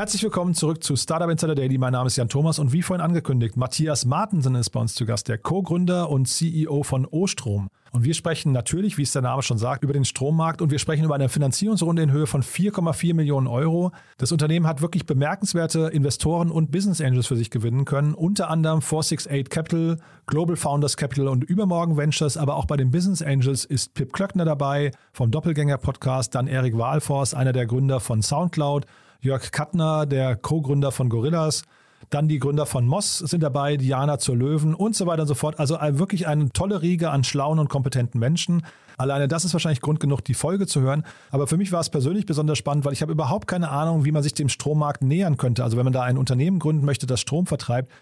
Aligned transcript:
Herzlich 0.00 0.22
willkommen 0.22 0.54
zurück 0.54 0.82
zu 0.82 0.96
Startup 0.96 1.28
Insider 1.28 1.54
Daily. 1.54 1.76
Mein 1.76 1.92
Name 1.92 2.06
ist 2.06 2.16
Jan 2.16 2.30
Thomas 2.30 2.58
und 2.58 2.72
wie 2.72 2.80
vorhin 2.80 3.04
angekündigt, 3.04 3.58
Matthias 3.58 4.06
Martensen 4.06 4.54
ist 4.54 4.70
bei 4.70 4.80
uns 4.80 4.94
zu 4.94 5.04
Gast, 5.04 5.28
der 5.28 5.36
Co-Gründer 5.36 6.08
und 6.08 6.26
CEO 6.26 6.84
von 6.84 7.04
Ostrom. 7.04 7.68
Und 7.92 8.04
wir 8.04 8.14
sprechen 8.14 8.50
natürlich, 8.50 8.96
wie 8.96 9.02
es 9.02 9.12
der 9.12 9.20
Name 9.20 9.42
schon 9.42 9.58
sagt, 9.58 9.84
über 9.84 9.92
den 9.92 10.06
Strommarkt 10.06 10.62
und 10.62 10.70
wir 10.70 10.78
sprechen 10.78 11.04
über 11.04 11.16
eine 11.16 11.28
Finanzierungsrunde 11.28 12.00
in 12.00 12.12
Höhe 12.12 12.26
von 12.26 12.42
4,4 12.42 13.12
Millionen 13.12 13.46
Euro. 13.46 13.92
Das 14.16 14.32
Unternehmen 14.32 14.66
hat 14.66 14.80
wirklich 14.80 15.04
bemerkenswerte 15.04 15.88
Investoren 15.88 16.50
und 16.50 16.70
Business 16.70 17.02
Angels 17.02 17.26
für 17.26 17.36
sich 17.36 17.50
gewinnen 17.50 17.84
können, 17.84 18.14
unter 18.14 18.48
anderem 18.48 18.80
468 18.80 19.50
Capital, 19.50 19.98
Global 20.24 20.56
Founders 20.56 20.96
Capital 20.96 21.28
und 21.28 21.44
Übermorgen 21.44 21.98
Ventures, 21.98 22.38
aber 22.38 22.56
auch 22.56 22.64
bei 22.64 22.78
den 22.78 22.90
Business 22.90 23.20
Angels 23.20 23.66
ist 23.66 23.92
Pip 23.92 24.14
Klöckner 24.14 24.46
dabei 24.46 24.92
vom 25.12 25.30
Doppelgänger 25.30 25.76
Podcast, 25.76 26.34
dann 26.34 26.46
Erik 26.46 26.78
Wahlforst, 26.78 27.34
einer 27.34 27.52
der 27.52 27.66
Gründer 27.66 28.00
von 28.00 28.22
Soundcloud, 28.22 28.86
Jörg 29.20 29.50
Kattner, 29.52 30.06
der 30.06 30.36
Co-Gründer 30.36 30.92
von 30.92 31.08
Gorillas, 31.08 31.62
dann 32.08 32.26
die 32.26 32.38
Gründer 32.38 32.64
von 32.64 32.86
Moss 32.86 33.18
sind 33.18 33.42
dabei, 33.42 33.76
Diana 33.76 34.18
zur 34.18 34.34
Löwen 34.34 34.74
und 34.74 34.96
so 34.96 35.06
weiter 35.06 35.22
und 35.22 35.28
so 35.28 35.34
fort. 35.34 35.60
Also 35.60 35.78
wirklich 35.80 36.26
eine 36.26 36.50
tolle 36.50 36.80
Riege 36.82 37.10
an 37.10 37.22
schlauen 37.22 37.58
und 37.58 37.68
kompetenten 37.68 38.18
Menschen. 38.18 38.64
Alleine 38.96 39.28
das 39.28 39.44
ist 39.44 39.52
wahrscheinlich 39.52 39.80
Grund 39.80 40.00
genug, 40.00 40.24
die 40.24 40.34
Folge 40.34 40.66
zu 40.66 40.80
hören. 40.80 41.04
Aber 41.30 41.46
für 41.46 41.56
mich 41.56 41.70
war 41.72 41.80
es 41.80 41.90
persönlich 41.90 42.26
besonders 42.26 42.58
spannend, 42.58 42.84
weil 42.84 42.94
ich 42.94 43.02
habe 43.02 43.12
überhaupt 43.12 43.46
keine 43.46 43.70
Ahnung, 43.70 44.04
wie 44.04 44.12
man 44.12 44.22
sich 44.22 44.34
dem 44.34 44.48
Strommarkt 44.48 45.02
nähern 45.02 45.36
könnte. 45.36 45.62
Also 45.62 45.76
wenn 45.76 45.84
man 45.84 45.92
da 45.92 46.02
ein 46.02 46.18
Unternehmen 46.18 46.58
gründen 46.58 46.84
möchte, 46.84 47.06
das 47.06 47.20
Strom 47.20 47.46
vertreibt, 47.46 47.92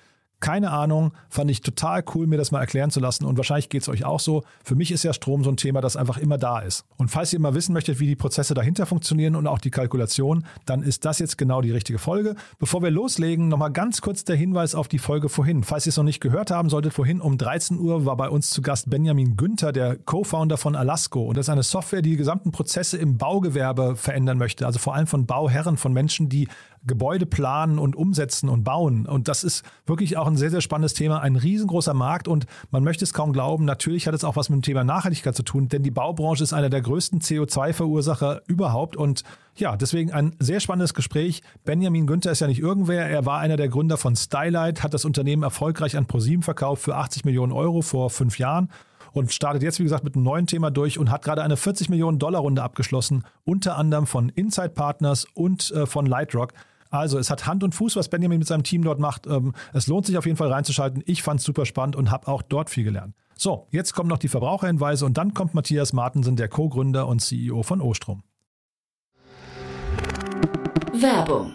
keine 0.40 0.70
Ahnung, 0.70 1.12
fand 1.28 1.50
ich 1.50 1.62
total 1.62 2.04
cool, 2.14 2.26
mir 2.26 2.36
das 2.36 2.52
mal 2.52 2.60
erklären 2.60 2.90
zu 2.90 3.00
lassen. 3.00 3.24
Und 3.24 3.36
wahrscheinlich 3.36 3.68
geht 3.68 3.82
es 3.82 3.88
euch 3.88 4.04
auch 4.04 4.20
so. 4.20 4.44
Für 4.62 4.74
mich 4.76 4.92
ist 4.92 5.02
ja 5.02 5.12
Strom 5.12 5.42
so 5.42 5.50
ein 5.50 5.56
Thema, 5.56 5.80
das 5.80 5.96
einfach 5.96 6.18
immer 6.18 6.38
da 6.38 6.60
ist. 6.60 6.84
Und 6.96 7.10
falls 7.10 7.32
ihr 7.32 7.40
mal 7.40 7.54
wissen 7.54 7.72
möchtet, 7.72 7.98
wie 7.98 8.06
die 8.06 8.16
Prozesse 8.16 8.54
dahinter 8.54 8.86
funktionieren 8.86 9.34
und 9.34 9.46
auch 9.46 9.58
die 9.58 9.70
Kalkulation, 9.70 10.44
dann 10.66 10.82
ist 10.82 11.04
das 11.04 11.18
jetzt 11.18 11.38
genau 11.38 11.60
die 11.60 11.72
richtige 11.72 11.98
Folge. 11.98 12.36
Bevor 12.58 12.82
wir 12.82 12.90
loslegen, 12.90 13.48
nochmal 13.48 13.72
ganz 13.72 14.00
kurz 14.00 14.24
der 14.24 14.36
Hinweis 14.36 14.74
auf 14.74 14.88
die 14.88 14.98
Folge 14.98 15.28
vorhin. 15.28 15.64
Falls 15.64 15.86
ihr 15.86 15.90
es 15.90 15.96
noch 15.96 16.04
nicht 16.04 16.20
gehört 16.20 16.50
haben 16.50 16.70
solltet, 16.70 16.92
vorhin 16.92 17.20
um 17.20 17.36
13 17.36 17.78
Uhr 17.78 18.06
war 18.06 18.16
bei 18.16 18.28
uns 18.28 18.50
zu 18.50 18.62
Gast 18.62 18.90
Benjamin 18.90 19.36
Günther, 19.36 19.72
der 19.72 19.96
Co-Founder 19.96 20.56
von 20.56 20.76
Alasco. 20.76 21.24
Und 21.24 21.36
das 21.36 21.46
ist 21.46 21.50
eine 21.50 21.62
Software, 21.62 22.02
die 22.02 22.10
die 22.10 22.16
gesamten 22.16 22.52
Prozesse 22.52 22.96
im 22.96 23.18
Baugewerbe 23.18 23.96
verändern 23.96 24.38
möchte. 24.38 24.66
Also 24.66 24.78
vor 24.78 24.94
allem 24.94 25.06
von 25.06 25.26
Bauherren, 25.26 25.76
von 25.76 25.92
Menschen, 25.92 26.28
die 26.28 26.48
Gebäude 26.86 27.26
planen 27.26 27.78
und 27.78 27.96
umsetzen 27.96 28.48
und 28.48 28.64
bauen. 28.64 29.06
Und 29.06 29.28
das 29.28 29.44
ist 29.44 29.64
wirklich 29.86 30.16
auch 30.16 30.26
ein 30.26 30.36
sehr, 30.36 30.50
sehr 30.50 30.60
spannendes 30.60 30.94
Thema, 30.94 31.20
ein 31.20 31.36
riesengroßer 31.36 31.94
Markt 31.94 32.28
und 32.28 32.46
man 32.70 32.84
möchte 32.84 33.04
es 33.04 33.12
kaum 33.12 33.32
glauben. 33.32 33.64
Natürlich 33.64 34.06
hat 34.06 34.14
es 34.14 34.24
auch 34.24 34.36
was 34.36 34.48
mit 34.48 34.58
dem 34.58 34.62
Thema 34.62 34.84
Nachhaltigkeit 34.84 35.36
zu 35.36 35.42
tun, 35.42 35.68
denn 35.68 35.82
die 35.82 35.90
Baubranche 35.90 36.42
ist 36.42 36.52
einer 36.52 36.70
der 36.70 36.80
größten 36.80 37.20
CO2-Verursacher 37.20 38.42
überhaupt 38.46 38.96
und 38.96 39.22
ja, 39.56 39.76
deswegen 39.76 40.12
ein 40.12 40.36
sehr 40.38 40.60
spannendes 40.60 40.94
Gespräch. 40.94 41.42
Benjamin 41.64 42.06
Günther 42.06 42.30
ist 42.30 42.40
ja 42.40 42.46
nicht 42.46 42.60
irgendwer. 42.60 43.06
Er 43.06 43.26
war 43.26 43.40
einer 43.40 43.56
der 43.56 43.68
Gründer 43.68 43.96
von 43.96 44.14
Stylight, 44.14 44.82
hat 44.82 44.94
das 44.94 45.04
Unternehmen 45.04 45.42
erfolgreich 45.42 45.96
an 45.96 46.06
ProSieben 46.06 46.42
verkauft 46.42 46.82
für 46.82 46.96
80 46.96 47.24
Millionen 47.24 47.52
Euro 47.52 47.82
vor 47.82 48.10
fünf 48.10 48.38
Jahren 48.38 48.68
und 49.12 49.32
startet 49.32 49.62
jetzt, 49.62 49.78
wie 49.78 49.84
gesagt, 49.84 50.04
mit 50.04 50.14
einem 50.14 50.24
neuen 50.24 50.46
Thema 50.46 50.70
durch 50.70 50.98
und 50.98 51.10
hat 51.10 51.22
gerade 51.22 51.42
eine 51.42 51.56
40 51.56 51.88
Millionen 51.88 52.18
Dollar 52.18 52.40
Runde 52.40 52.62
abgeschlossen, 52.62 53.24
unter 53.44 53.76
anderem 53.76 54.06
von 54.06 54.28
Inside 54.30 54.70
Partners 54.70 55.26
und 55.34 55.70
äh, 55.70 55.86
von 55.86 56.06
Lightrock. 56.06 56.52
Also 56.90 57.18
es 57.18 57.30
hat 57.30 57.46
Hand 57.46 57.64
und 57.64 57.74
Fuß, 57.74 57.96
was 57.96 58.08
Benjamin 58.08 58.38
mit 58.38 58.48
seinem 58.48 58.62
Team 58.62 58.82
dort 58.82 58.98
macht. 58.98 59.26
Ähm, 59.26 59.54
es 59.72 59.86
lohnt 59.86 60.06
sich 60.06 60.16
auf 60.16 60.26
jeden 60.26 60.38
Fall 60.38 60.50
reinzuschalten. 60.50 61.02
Ich 61.06 61.22
fand 61.22 61.40
es 61.40 61.46
super 61.46 61.66
spannend 61.66 61.96
und 61.96 62.10
habe 62.10 62.28
auch 62.28 62.42
dort 62.42 62.70
viel 62.70 62.84
gelernt. 62.84 63.14
So, 63.36 63.68
jetzt 63.70 63.92
kommen 63.94 64.08
noch 64.08 64.18
die 64.18 64.28
Verbraucherhinweise 64.28 65.04
und 65.06 65.16
dann 65.16 65.34
kommt 65.34 65.54
Matthias 65.54 65.92
Martensen, 65.92 66.36
der 66.36 66.48
Co-Gründer 66.48 67.06
und 67.06 67.20
CEO 67.20 67.62
von 67.62 67.80
Ostrom. 67.80 68.22
Werbung. 70.92 71.54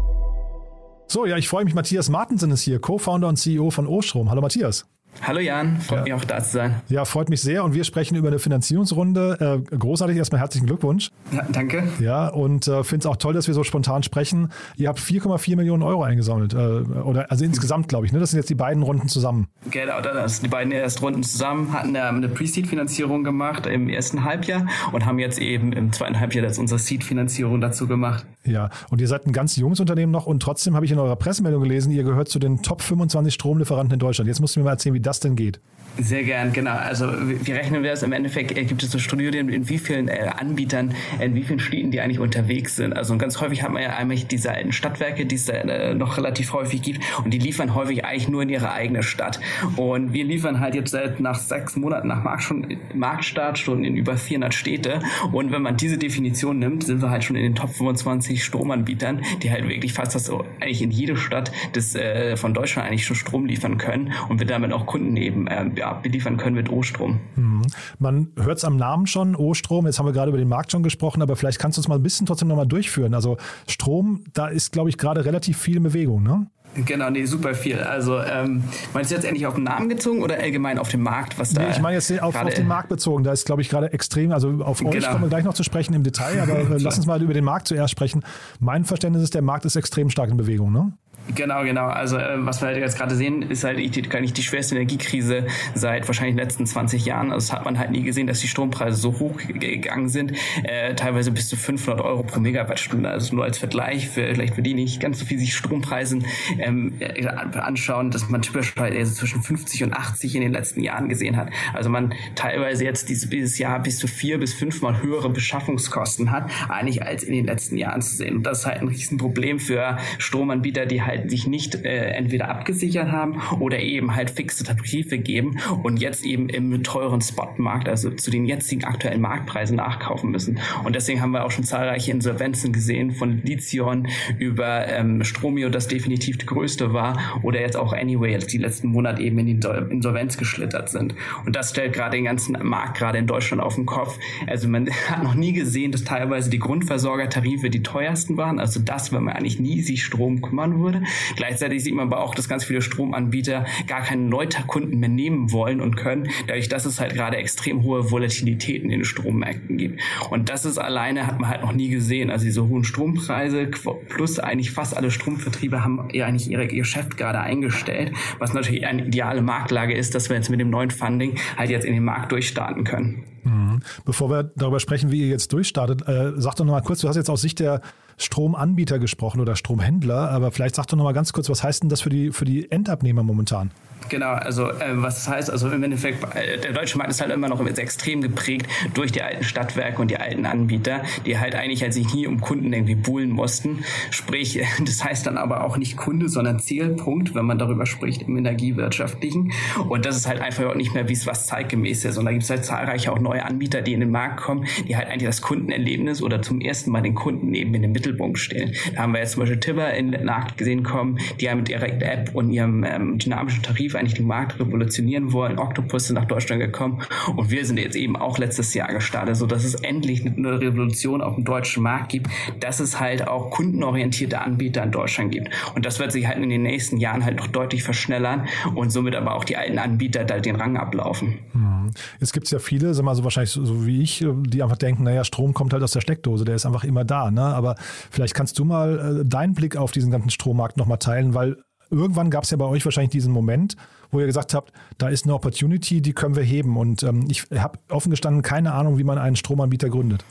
So, 1.11 1.25
ja, 1.25 1.35
ich 1.35 1.49
freue 1.49 1.65
mich. 1.65 1.73
Matthias 1.73 2.07
Martensen 2.07 2.51
ist 2.51 2.61
hier, 2.61 2.79
Co-Founder 2.79 3.27
und 3.27 3.35
CEO 3.35 3.69
von 3.69 3.85
Ostrom. 3.85 4.29
Hallo 4.29 4.39
Matthias. 4.39 4.85
Hallo 5.21 5.39
Jan, 5.39 5.79
freut 5.81 5.99
ja. 5.99 6.03
mich 6.03 6.13
auch 6.13 6.25
da 6.25 6.41
zu 6.41 6.51
sein. 6.51 6.81
Ja, 6.89 7.05
freut 7.05 7.29
mich 7.29 7.41
sehr 7.41 7.63
und 7.63 7.73
wir 7.73 7.83
sprechen 7.83 8.15
über 8.15 8.29
eine 8.29 8.39
Finanzierungsrunde. 8.39 9.63
Äh, 9.71 9.75
großartig, 9.75 10.17
erstmal 10.17 10.41
herzlichen 10.41 10.65
Glückwunsch. 10.65 11.09
Ja, 11.31 11.45
danke. 11.51 11.83
Ja, 11.99 12.27
und 12.29 12.67
äh, 12.67 12.83
finde 12.83 13.03
es 13.03 13.05
auch 13.05 13.17
toll, 13.17 13.33
dass 13.33 13.47
wir 13.47 13.53
so 13.53 13.63
spontan 13.63 14.03
sprechen. 14.03 14.51
Ihr 14.77 14.89
habt 14.89 14.99
4,4 14.99 15.57
Millionen 15.57 15.83
Euro 15.83 16.03
eingesammelt, 16.03 16.53
äh, 16.53 16.57
oder 16.57 17.29
also 17.29 17.45
insgesamt, 17.45 17.87
glaube 17.87 18.05
ich, 18.05 18.13
ne? 18.13 18.19
Das 18.19 18.31
sind 18.31 18.37
jetzt 18.37 18.49
die 18.49 18.55
beiden 18.55 18.81
Runden 18.81 19.09
zusammen. 19.09 19.47
Genau, 19.69 20.01
das 20.01 20.37
sind 20.37 20.45
die 20.45 20.49
beiden 20.49 20.71
ersten 20.71 21.03
Runden 21.03 21.23
zusammen, 21.23 21.73
hatten 21.73 21.95
eine 21.95 22.29
Pre-Seed-Finanzierung 22.29 23.23
gemacht 23.23 23.67
im 23.67 23.89
ersten 23.89 24.23
Halbjahr 24.23 24.65
und 24.91 25.05
haben 25.05 25.19
jetzt 25.19 25.39
eben 25.39 25.73
im 25.73 25.93
zweiten 25.93 26.19
Halbjahr 26.19 26.45
das 26.45 26.57
unsere 26.57 26.79
Seed-Finanzierung 26.79 27.61
dazu 27.61 27.87
gemacht. 27.87 28.25
Ja, 28.43 28.69
und 28.89 28.99
ihr 29.01 29.07
seid 29.07 29.27
ein 29.27 29.33
ganz 29.33 29.55
junges 29.55 29.79
Unternehmen 29.79 30.11
noch 30.11 30.25
und 30.25 30.41
trotzdem 30.41 30.75
habe 30.75 30.85
ich 30.85 30.91
in 30.91 30.97
eurer 30.97 31.15
Pressemeldung 31.15 31.61
gelesen, 31.61 31.91
ihr 31.91 32.03
gehört 32.03 32.27
zu 32.27 32.39
den 32.39 32.63
Top 32.63 32.81
25 32.81 33.33
Stromlieferanten 33.33 33.93
in 33.93 33.99
Deutschland. 33.99 34.27
Jetzt 34.27 34.39
musst 34.39 34.55
du 34.55 34.61
mir 34.61 34.63
mal 34.65 34.71
erzählen, 34.71 34.95
wie 34.95 35.00
das 35.01 35.19
denn 35.19 35.35
geht. 35.35 35.59
Sehr 35.97 36.23
gern, 36.23 36.53
genau. 36.53 36.71
Also 36.71 37.05
wie 37.11 37.51
rechnen 37.51 37.83
wir 37.83 37.91
das? 37.91 38.01
Im 38.01 38.13
Endeffekt 38.13 38.57
äh, 38.57 38.63
gibt 38.63 38.81
es 38.81 38.91
so 38.91 38.97
Studien, 38.97 39.49
in 39.49 39.67
wie 39.67 39.77
vielen 39.77 40.07
äh, 40.07 40.29
Anbietern, 40.37 40.93
in 41.19 41.35
wie 41.35 41.43
vielen 41.43 41.59
Städten 41.59 41.91
die 41.91 41.99
eigentlich 41.99 42.19
unterwegs 42.19 42.77
sind. 42.77 42.93
Also 42.93 43.17
ganz 43.17 43.41
häufig 43.41 43.61
hat 43.61 43.71
man 43.71 43.83
ja 43.83 43.95
einmal 43.95 44.17
diese 44.17 44.51
alten 44.51 44.71
Stadtwerke, 44.71 45.25
die 45.25 45.35
es 45.35 45.45
da 45.45 45.53
äh, 45.53 45.93
noch 45.93 46.17
relativ 46.17 46.53
häufig 46.53 46.81
gibt 46.81 47.01
und 47.23 47.33
die 47.33 47.39
liefern 47.39 47.75
häufig 47.75 48.05
eigentlich 48.05 48.29
nur 48.29 48.41
in 48.43 48.49
ihre 48.49 48.71
eigene 48.71 49.03
Stadt. 49.03 49.39
Und 49.75 50.13
wir 50.13 50.23
liefern 50.23 50.61
halt 50.61 50.75
jetzt 50.75 50.91
seit 50.91 51.19
nach 51.19 51.37
sechs 51.37 51.75
Monaten 51.75 52.07
nach 52.07 52.23
Markt 52.23 52.43
schon, 52.43 52.77
Marktstart 52.93 53.59
schon 53.59 53.83
in 53.83 53.97
über 53.97 54.15
400 54.15 54.53
Städte. 54.53 55.01
Und 55.33 55.51
wenn 55.51 55.61
man 55.61 55.75
diese 55.75 55.97
Definition 55.97 56.59
nimmt, 56.59 56.85
sind 56.85 57.01
wir 57.01 57.09
halt 57.09 57.25
schon 57.25 57.35
in 57.35 57.43
den 57.43 57.55
Top 57.55 57.69
25 57.69 58.43
Stromanbietern, 58.43 59.21
die 59.43 59.51
halt 59.51 59.67
wirklich 59.67 59.93
fast 59.93 60.15
das 60.15 60.31
eigentlich 60.61 60.81
in 60.81 60.91
jede 60.91 61.17
Stadt 61.17 61.51
des, 61.75 61.97
von 62.35 62.53
Deutschland 62.53 62.87
eigentlich 62.87 63.05
schon 63.05 63.15
Strom 63.15 63.45
liefern 63.45 63.77
können 63.77 64.13
und 64.29 64.39
wir 64.39 64.47
damit 64.47 64.71
auch 64.71 64.85
Kunden 64.85 65.17
eben 65.17 65.47
äh, 65.47 65.80
ja, 65.81 65.93
beliefern 65.93 66.37
können 66.37 66.55
mit 66.55 66.71
O-Strom. 66.71 67.19
Mhm. 67.35 67.63
Man 67.97 68.27
hört 68.39 68.59
es 68.59 68.63
am 68.63 68.77
Namen 68.77 69.07
schon, 69.07 69.35
O-Strom. 69.35 69.87
Jetzt 69.87 69.97
haben 69.97 70.05
wir 70.05 70.13
gerade 70.13 70.29
über 70.29 70.37
den 70.37 70.47
Markt 70.47 70.71
schon 70.71 70.83
gesprochen, 70.83 71.23
aber 71.23 71.35
vielleicht 71.35 71.57
kannst 71.57 71.77
du 71.77 71.79
uns 71.79 71.87
mal 71.87 71.95
ein 71.95 72.03
bisschen 72.03 72.27
trotzdem 72.27 72.47
nochmal 72.47 72.67
durchführen. 72.67 73.15
Also 73.15 73.37
Strom, 73.67 74.23
da 74.33 74.47
ist, 74.47 74.71
glaube 74.71 74.89
ich, 74.89 74.99
gerade 74.99 75.25
relativ 75.25 75.57
viel 75.57 75.77
in 75.77 75.83
Bewegung, 75.83 76.21
ne? 76.21 76.45
Genau, 76.75 77.09
nee, 77.09 77.25
super 77.25 77.55
viel. 77.55 77.79
Also 77.79 78.19
ähm, 78.21 78.63
meinst 78.93 79.11
du 79.11 79.15
jetzt 79.15 79.25
endlich 79.25 79.45
auf 79.45 79.55
den 79.55 79.63
Namen 79.63 79.89
gezogen 79.89 80.21
oder 80.21 80.37
allgemein 80.37 80.77
auf 80.77 80.89
den 80.89 81.01
Markt, 81.01 81.37
was 81.37 81.53
da? 81.53 81.63
Nee, 81.63 81.71
ich 81.71 81.81
meine 81.81 81.95
jetzt 81.95 82.21
auf, 82.21 82.35
auf 82.35 82.53
den 82.53 82.67
Markt 82.67 82.87
bezogen. 82.87 83.23
Da 83.23 83.31
ist, 83.33 83.45
glaube 83.45 83.61
ich, 83.61 83.69
gerade 83.69 83.91
extrem, 83.91 84.31
also 84.31 84.49
auf 84.63 84.85
euch 84.85 84.91
genau. 84.91 85.09
kommen 85.09 85.23
wir 85.23 85.29
gleich 85.29 85.43
noch 85.43 85.55
zu 85.55 85.63
sprechen 85.63 85.93
im 85.95 86.03
Detail, 86.03 86.41
aber 86.41 86.59
äh, 86.59 86.77
lass 86.77 86.97
uns 86.97 87.07
mal 87.07 87.21
über 87.21 87.33
den 87.33 87.43
Markt 87.43 87.67
zuerst 87.67 87.91
sprechen. 87.91 88.23
Mein 88.59 88.85
Verständnis 88.85 89.23
ist, 89.23 89.33
der 89.33 89.41
Markt 89.41 89.65
ist 89.65 89.75
extrem 89.75 90.09
stark 90.11 90.29
in 90.29 90.37
Bewegung, 90.37 90.71
ne? 90.71 90.93
Genau, 91.35 91.63
genau. 91.63 91.87
Also 91.87 92.17
äh, 92.17 92.45
was 92.45 92.61
wir 92.61 92.67
halt 92.67 92.77
jetzt 92.77 92.97
gerade 92.97 93.15
sehen, 93.15 93.43
ist 93.43 93.63
halt 93.63 93.77
nicht 93.77 94.37
die 94.37 94.43
schwerste 94.43 94.75
Energiekrise 94.75 95.45
seit 95.75 96.07
wahrscheinlich 96.07 96.35
den 96.35 96.43
letzten 96.43 96.65
20 96.65 97.05
Jahren. 97.05 97.31
Also 97.31 97.47
das 97.47 97.57
hat 97.57 97.65
man 97.65 97.77
halt 97.79 97.91
nie 97.91 98.01
gesehen, 98.01 98.27
dass 98.27 98.39
die 98.39 98.47
Strompreise 98.47 98.97
so 98.97 99.19
hoch 99.19 99.37
gegangen 99.37 100.09
sind, 100.09 100.33
äh, 100.63 100.93
teilweise 100.95 101.31
bis 101.31 101.47
zu 101.47 101.55
500 101.55 102.03
Euro 102.03 102.23
pro 102.23 102.39
Megawattstunde. 102.39 103.09
Also 103.09 103.35
nur 103.35 103.45
als 103.45 103.57
Vergleich, 103.57 104.09
für, 104.09 104.33
vielleicht 104.33 104.55
für 104.55 104.61
die 104.61 104.73
nicht 104.73 104.99
ganz 104.99 105.19
so 105.19 105.25
viel 105.25 105.39
sich 105.39 105.55
Strompreisen 105.55 106.25
ähm, 106.59 106.93
äh, 106.99 107.25
anschauen, 107.27 108.11
dass 108.11 108.27
man 108.29 108.41
typisch 108.41 108.73
also 108.77 109.13
zwischen 109.13 109.41
50 109.41 109.83
und 109.83 109.93
80 109.93 110.35
in 110.35 110.41
den 110.41 110.51
letzten 110.51 110.81
Jahren 110.81 111.07
gesehen 111.07 111.37
hat. 111.37 111.49
Also 111.73 111.89
man 111.89 112.13
teilweise 112.35 112.83
jetzt 112.83 113.09
dieses, 113.09 113.29
dieses 113.29 113.57
Jahr 113.57 113.79
bis 113.79 113.99
zu 113.99 114.07
vier 114.07 114.39
bis 114.39 114.53
fünfmal 114.53 115.01
höhere 115.01 115.29
Beschaffungskosten 115.29 116.31
hat, 116.31 116.49
eigentlich 116.67 117.03
als 117.03 117.23
in 117.23 117.33
den 117.33 117.45
letzten 117.45 117.77
Jahren 117.77 118.01
zu 118.01 118.15
sehen. 118.15 118.37
Und 118.37 118.43
das 118.43 118.59
ist 118.59 118.65
halt 118.65 118.81
ein 118.81 118.87
Riesenproblem 118.87 119.59
für 119.59 119.97
Stromanbieter, 120.17 120.85
die 120.85 121.01
halt 121.01 121.10
sich 121.27 121.47
nicht 121.47 121.75
äh, 121.75 122.11
entweder 122.11 122.49
abgesichert 122.49 123.11
haben 123.11 123.41
oder 123.59 123.79
eben 123.79 124.15
halt 124.15 124.29
fixe 124.29 124.63
Tarife 124.63 125.17
geben 125.17 125.57
und 125.83 126.01
jetzt 126.01 126.25
eben 126.25 126.49
im 126.49 126.83
teuren 126.83 127.21
Spotmarkt, 127.21 127.87
also 127.87 128.11
zu 128.11 128.31
den 128.31 128.45
jetzigen 128.45 128.83
aktuellen 128.83 129.21
Marktpreisen 129.21 129.77
nachkaufen 129.77 130.31
müssen. 130.31 130.59
Und 130.83 130.95
deswegen 130.95 131.21
haben 131.21 131.31
wir 131.31 131.45
auch 131.45 131.51
schon 131.51 131.63
zahlreiche 131.63 132.11
Insolvenzen 132.11 132.73
gesehen 132.73 133.11
von 133.11 133.41
Lithion 133.43 134.07
über 134.37 134.87
ähm, 134.87 135.23
Stromio, 135.23 135.69
das 135.69 135.87
definitiv 135.87 136.37
die 136.37 136.45
größte 136.45 136.93
war, 136.93 137.19
oder 137.43 137.61
jetzt 137.61 137.77
auch 137.77 137.93
Anyway, 137.93 138.37
die 138.39 138.57
letzten 138.57 138.87
Monate 138.87 139.21
eben 139.21 139.39
in 139.39 139.45
die 139.45 139.67
Insolvenz 139.89 140.37
geschlittert 140.37 140.89
sind. 140.89 141.15
Und 141.45 141.55
das 141.55 141.71
stellt 141.71 141.93
gerade 141.93 142.17
den 142.17 142.25
ganzen 142.25 142.57
Markt 142.61 142.97
gerade 142.97 143.17
in 143.17 143.27
Deutschland 143.27 143.61
auf 143.61 143.75
den 143.75 143.85
Kopf. 143.85 144.17
Also 144.47 144.67
man 144.67 144.89
hat 145.09 145.23
noch 145.23 145.35
nie 145.35 145.53
gesehen, 145.53 145.91
dass 145.91 146.03
teilweise 146.03 146.49
die 146.49 146.59
Grundversorgertarife 146.59 147.69
die 147.69 147.83
teuersten 147.83 148.37
waren. 148.37 148.59
Also 148.59 148.79
das, 148.79 149.11
wenn 149.11 149.23
man 149.23 149.35
eigentlich 149.35 149.59
nie 149.59 149.81
sich 149.81 150.03
Strom 150.03 150.41
kümmern 150.41 150.79
würde. 150.79 151.00
Gleichzeitig 151.35 151.83
sieht 151.83 151.93
man 151.93 152.07
aber 152.07 152.23
auch, 152.23 152.35
dass 152.35 152.47
ganz 152.47 152.63
viele 152.63 152.81
Stromanbieter 152.81 153.65
gar 153.87 154.01
keine 154.01 154.23
Neukunden 154.23 154.99
mehr 154.99 155.09
nehmen 155.09 155.51
wollen 155.51 155.81
und 155.81 155.95
können, 155.95 156.29
dadurch, 156.47 156.69
dass 156.69 156.85
es 156.85 156.99
halt 156.99 157.13
gerade 157.13 157.37
extrem 157.37 157.83
hohe 157.83 158.11
Volatilitäten 158.11 158.89
in 158.89 158.99
den 158.99 159.05
Strommärkten 159.05 159.77
gibt. 159.77 160.01
Und 160.29 160.49
das 160.49 160.65
ist 160.65 160.77
alleine, 160.77 161.27
hat 161.27 161.39
man 161.39 161.49
halt 161.49 161.61
noch 161.61 161.73
nie 161.73 161.89
gesehen. 161.89 162.29
Also 162.29 162.45
diese 162.45 162.67
hohen 162.67 162.83
Strompreise 162.83 163.69
plus 164.09 164.39
eigentlich 164.39 164.71
fast 164.71 164.95
alle 164.95 165.11
Stromvertriebe 165.11 165.83
haben 165.83 166.09
ja 166.13 166.25
eigentlich 166.25 166.49
ihre 166.49 166.67
Geschäft 166.67 167.17
gerade 167.17 167.39
eingestellt, 167.39 168.13
was 168.39 168.53
natürlich 168.53 168.85
eine 168.85 169.05
ideale 169.05 169.41
Marktlage 169.41 169.93
ist, 169.93 170.15
dass 170.15 170.29
wir 170.29 170.35
jetzt 170.37 170.49
mit 170.49 170.59
dem 170.59 170.69
neuen 170.69 170.91
Funding 170.91 171.37
halt 171.57 171.69
jetzt 171.69 171.85
in 171.85 171.93
den 171.93 172.03
Markt 172.03 172.31
durchstarten 172.31 172.83
können. 172.83 173.23
Mhm. 173.43 173.79
Bevor 174.05 174.29
wir 174.29 174.43
darüber 174.55 174.79
sprechen, 174.79 175.11
wie 175.11 175.21
ihr 175.21 175.27
jetzt 175.27 175.51
durchstartet, 175.53 176.07
äh, 176.07 176.33
sag 176.35 176.55
doch 176.55 176.65
noch 176.65 176.73
mal 176.73 176.81
kurz, 176.81 177.01
du 177.01 177.07
hast 177.07 177.15
jetzt 177.15 177.29
aus 177.29 177.41
Sicht 177.41 177.59
der 177.59 177.81
Stromanbieter 178.23 178.99
gesprochen 178.99 179.41
oder 179.41 179.55
Stromhändler, 179.55 180.29
aber 180.29 180.51
vielleicht 180.51 180.75
sag 180.75 180.87
doch 180.87 180.97
noch 180.97 181.03
mal 181.03 181.13
ganz 181.13 181.33
kurz, 181.33 181.49
was 181.49 181.63
heißt 181.63 181.83
denn 181.83 181.89
das 181.89 182.01
für 182.01 182.09
die, 182.09 182.31
für 182.31 182.45
die 182.45 182.71
Endabnehmer 182.71 183.23
momentan? 183.23 183.71
Genau, 184.11 184.33
also 184.33 184.69
äh, 184.69 184.91
was 184.95 185.23
das 185.23 185.27
heißt, 185.29 185.49
also 185.49 185.69
im 185.69 185.81
Endeffekt, 185.83 186.21
äh, 186.35 186.59
der 186.59 186.73
deutsche 186.73 186.97
Markt 186.97 187.11
ist 187.11 187.21
halt 187.21 187.31
immer 187.31 187.47
noch 187.47 187.65
extrem 187.65 188.21
geprägt 188.21 188.67
durch 188.93 189.13
die 189.13 189.21
alten 189.21 189.45
Stadtwerke 189.45 190.01
und 190.01 190.11
die 190.11 190.17
alten 190.17 190.45
Anbieter, 190.45 191.03
die 191.25 191.39
halt 191.39 191.55
eigentlich 191.55 191.81
halt 191.81 191.93
sich 191.93 192.13
nie 192.13 192.27
um 192.27 192.41
Kunden 192.41 192.73
irgendwie 192.73 192.95
buhlen 192.95 193.29
mussten. 193.29 193.85
Sprich, 194.09 194.61
das 194.85 195.01
heißt 195.01 195.25
dann 195.27 195.37
aber 195.37 195.63
auch 195.63 195.77
nicht 195.77 195.95
Kunde, 195.95 196.27
sondern 196.27 196.59
Zielpunkt, 196.59 197.35
wenn 197.35 197.45
man 197.45 197.57
darüber 197.57 197.85
spricht 197.85 198.23
im 198.23 198.35
Energiewirtschaftlichen. 198.35 199.53
Und 199.87 200.05
das 200.05 200.17
ist 200.17 200.27
halt 200.27 200.41
einfach 200.41 200.65
auch 200.65 200.75
nicht 200.75 200.93
mehr, 200.93 201.07
wie 201.07 201.13
es 201.13 201.25
was 201.25 201.47
zeitgemäß 201.47 202.03
ist. 202.03 202.17
Und 202.17 202.25
da 202.25 202.31
gibt 202.31 202.43
es 202.43 202.49
halt 202.49 202.65
zahlreiche 202.65 203.13
auch 203.13 203.19
neue 203.19 203.45
Anbieter, 203.45 203.81
die 203.81 203.93
in 203.93 204.01
den 204.01 204.11
Markt 204.11 204.41
kommen, 204.41 204.65
die 204.89 204.97
halt 204.97 205.07
eigentlich 205.07 205.29
das 205.29 205.41
Kundenerlebnis 205.41 206.21
oder 206.21 206.41
zum 206.41 206.59
ersten 206.59 206.91
Mal 206.91 207.01
den 207.01 207.15
Kunden 207.15 207.53
eben 207.53 207.73
in 207.75 207.81
den 207.81 207.93
Mittelpunkt 207.93 208.39
stellen. 208.39 208.73
Da 208.93 209.03
haben 209.03 209.13
wir 209.13 209.21
jetzt 209.21 209.31
zum 209.31 209.43
Beispiel 209.43 209.61
Tibber 209.61 209.93
in 209.93 210.11
den 210.11 210.25
Markt 210.25 210.57
gesehen 210.57 210.83
kommen, 210.83 211.17
die 211.39 211.49
haben 211.49 211.59
mit 211.59 211.69
ihrer 211.69 211.87
App 211.87 212.31
und 212.33 212.51
ihrem 212.51 212.83
ähm, 212.83 213.17
dynamischen 213.17 213.63
Tarif 213.63 213.95
eigentlich 214.01 214.15
den 214.15 214.27
Markt 214.27 214.59
revolutionieren 214.59 215.31
wollen. 215.31 215.59
Octopus 215.59 216.07
sind 216.07 216.15
nach 216.15 216.25
Deutschland 216.25 216.61
gekommen 216.61 217.01
und 217.35 217.51
wir 217.51 217.65
sind 217.65 217.77
jetzt 217.77 217.95
eben 217.95 218.15
auch 218.15 218.37
letztes 218.37 218.73
Jahr 218.73 218.91
gestartet, 218.91 219.37
so 219.37 219.45
dass 219.45 219.63
es 219.63 219.75
endlich 219.75 220.25
eine 220.25 220.59
Revolution 220.59 221.21
auf 221.21 221.35
dem 221.35 221.45
deutschen 221.45 221.83
Markt 221.83 222.09
gibt, 222.09 222.27
dass 222.59 222.79
es 222.79 222.99
halt 222.99 223.27
auch 223.27 223.51
kundenorientierte 223.51 224.41
Anbieter 224.41 224.83
in 224.83 224.91
Deutschland 224.91 225.31
gibt. 225.31 225.49
Und 225.75 225.85
das 225.85 225.99
wird 225.99 226.11
sich 226.11 226.27
halt 226.27 226.37
in 226.39 226.49
den 226.49 226.63
nächsten 226.63 226.97
Jahren 226.97 227.23
halt 227.23 227.37
noch 227.37 227.47
deutlich 227.47 227.83
verschnellern 227.83 228.47
und 228.75 228.91
somit 228.91 229.15
aber 229.15 229.35
auch 229.35 229.45
die 229.45 229.57
alten 229.57 229.77
Anbieter 229.79 230.23
da 230.23 230.39
den 230.39 230.55
Rang 230.55 230.77
ablaufen. 230.77 231.39
Hm. 231.53 231.91
Jetzt 232.19 232.33
gibt 232.33 232.45
es 232.45 232.51
ja 232.51 232.59
viele, 232.59 232.95
wir 232.95 233.03
mal 233.03 233.15
so 233.15 233.23
wahrscheinlich 233.23 233.51
so, 233.51 233.85
wie 233.85 234.01
ich, 234.01 234.25
die 234.47 234.63
einfach 234.63 234.77
denken, 234.77 235.03
naja, 235.03 235.23
Strom 235.23 235.53
kommt 235.53 235.73
halt 235.73 235.83
aus 235.83 235.91
der 235.91 236.01
Steckdose, 236.01 236.45
der 236.45 236.55
ist 236.55 236.65
einfach 236.65 236.83
immer 236.83 237.03
da. 237.03 237.31
Ne? 237.31 237.41
Aber 237.41 237.75
vielleicht 238.09 238.33
kannst 238.33 238.57
du 238.59 238.65
mal 238.65 239.21
äh, 239.21 239.25
deinen 239.25 239.53
Blick 239.53 239.75
auf 239.75 239.91
diesen 239.91 240.11
ganzen 240.11 240.29
Strommarkt 240.29 240.77
nochmal 240.77 240.97
teilen, 240.97 241.33
weil 241.33 241.57
irgendwann 241.91 242.29
gab 242.29 242.43
es 242.45 242.51
ja 242.51 242.57
bei 242.57 242.65
euch 242.65 242.83
wahrscheinlich 242.85 243.11
diesen 243.11 243.33
Moment, 243.33 243.75
wo 244.09 244.19
ihr 244.19 244.25
gesagt 244.25 244.53
habt, 244.53 244.71
da 244.97 245.09
ist 245.09 245.25
eine 245.25 245.33
Opportunity, 245.33 246.01
die 246.01 246.13
können 246.13 246.35
wir 246.35 246.43
heben. 246.43 246.77
Und 246.77 247.03
ähm, 247.03 247.27
ich 247.29 247.43
habe 247.55 247.79
offen 247.89 248.09
gestanden 248.09 248.41
keine 248.41 248.73
Ahnung, 248.73 248.97
wie 248.97 249.03
man 249.03 249.17
einen 249.17 249.35
Stromanbieter 249.35 249.89
gründet. 249.89 250.25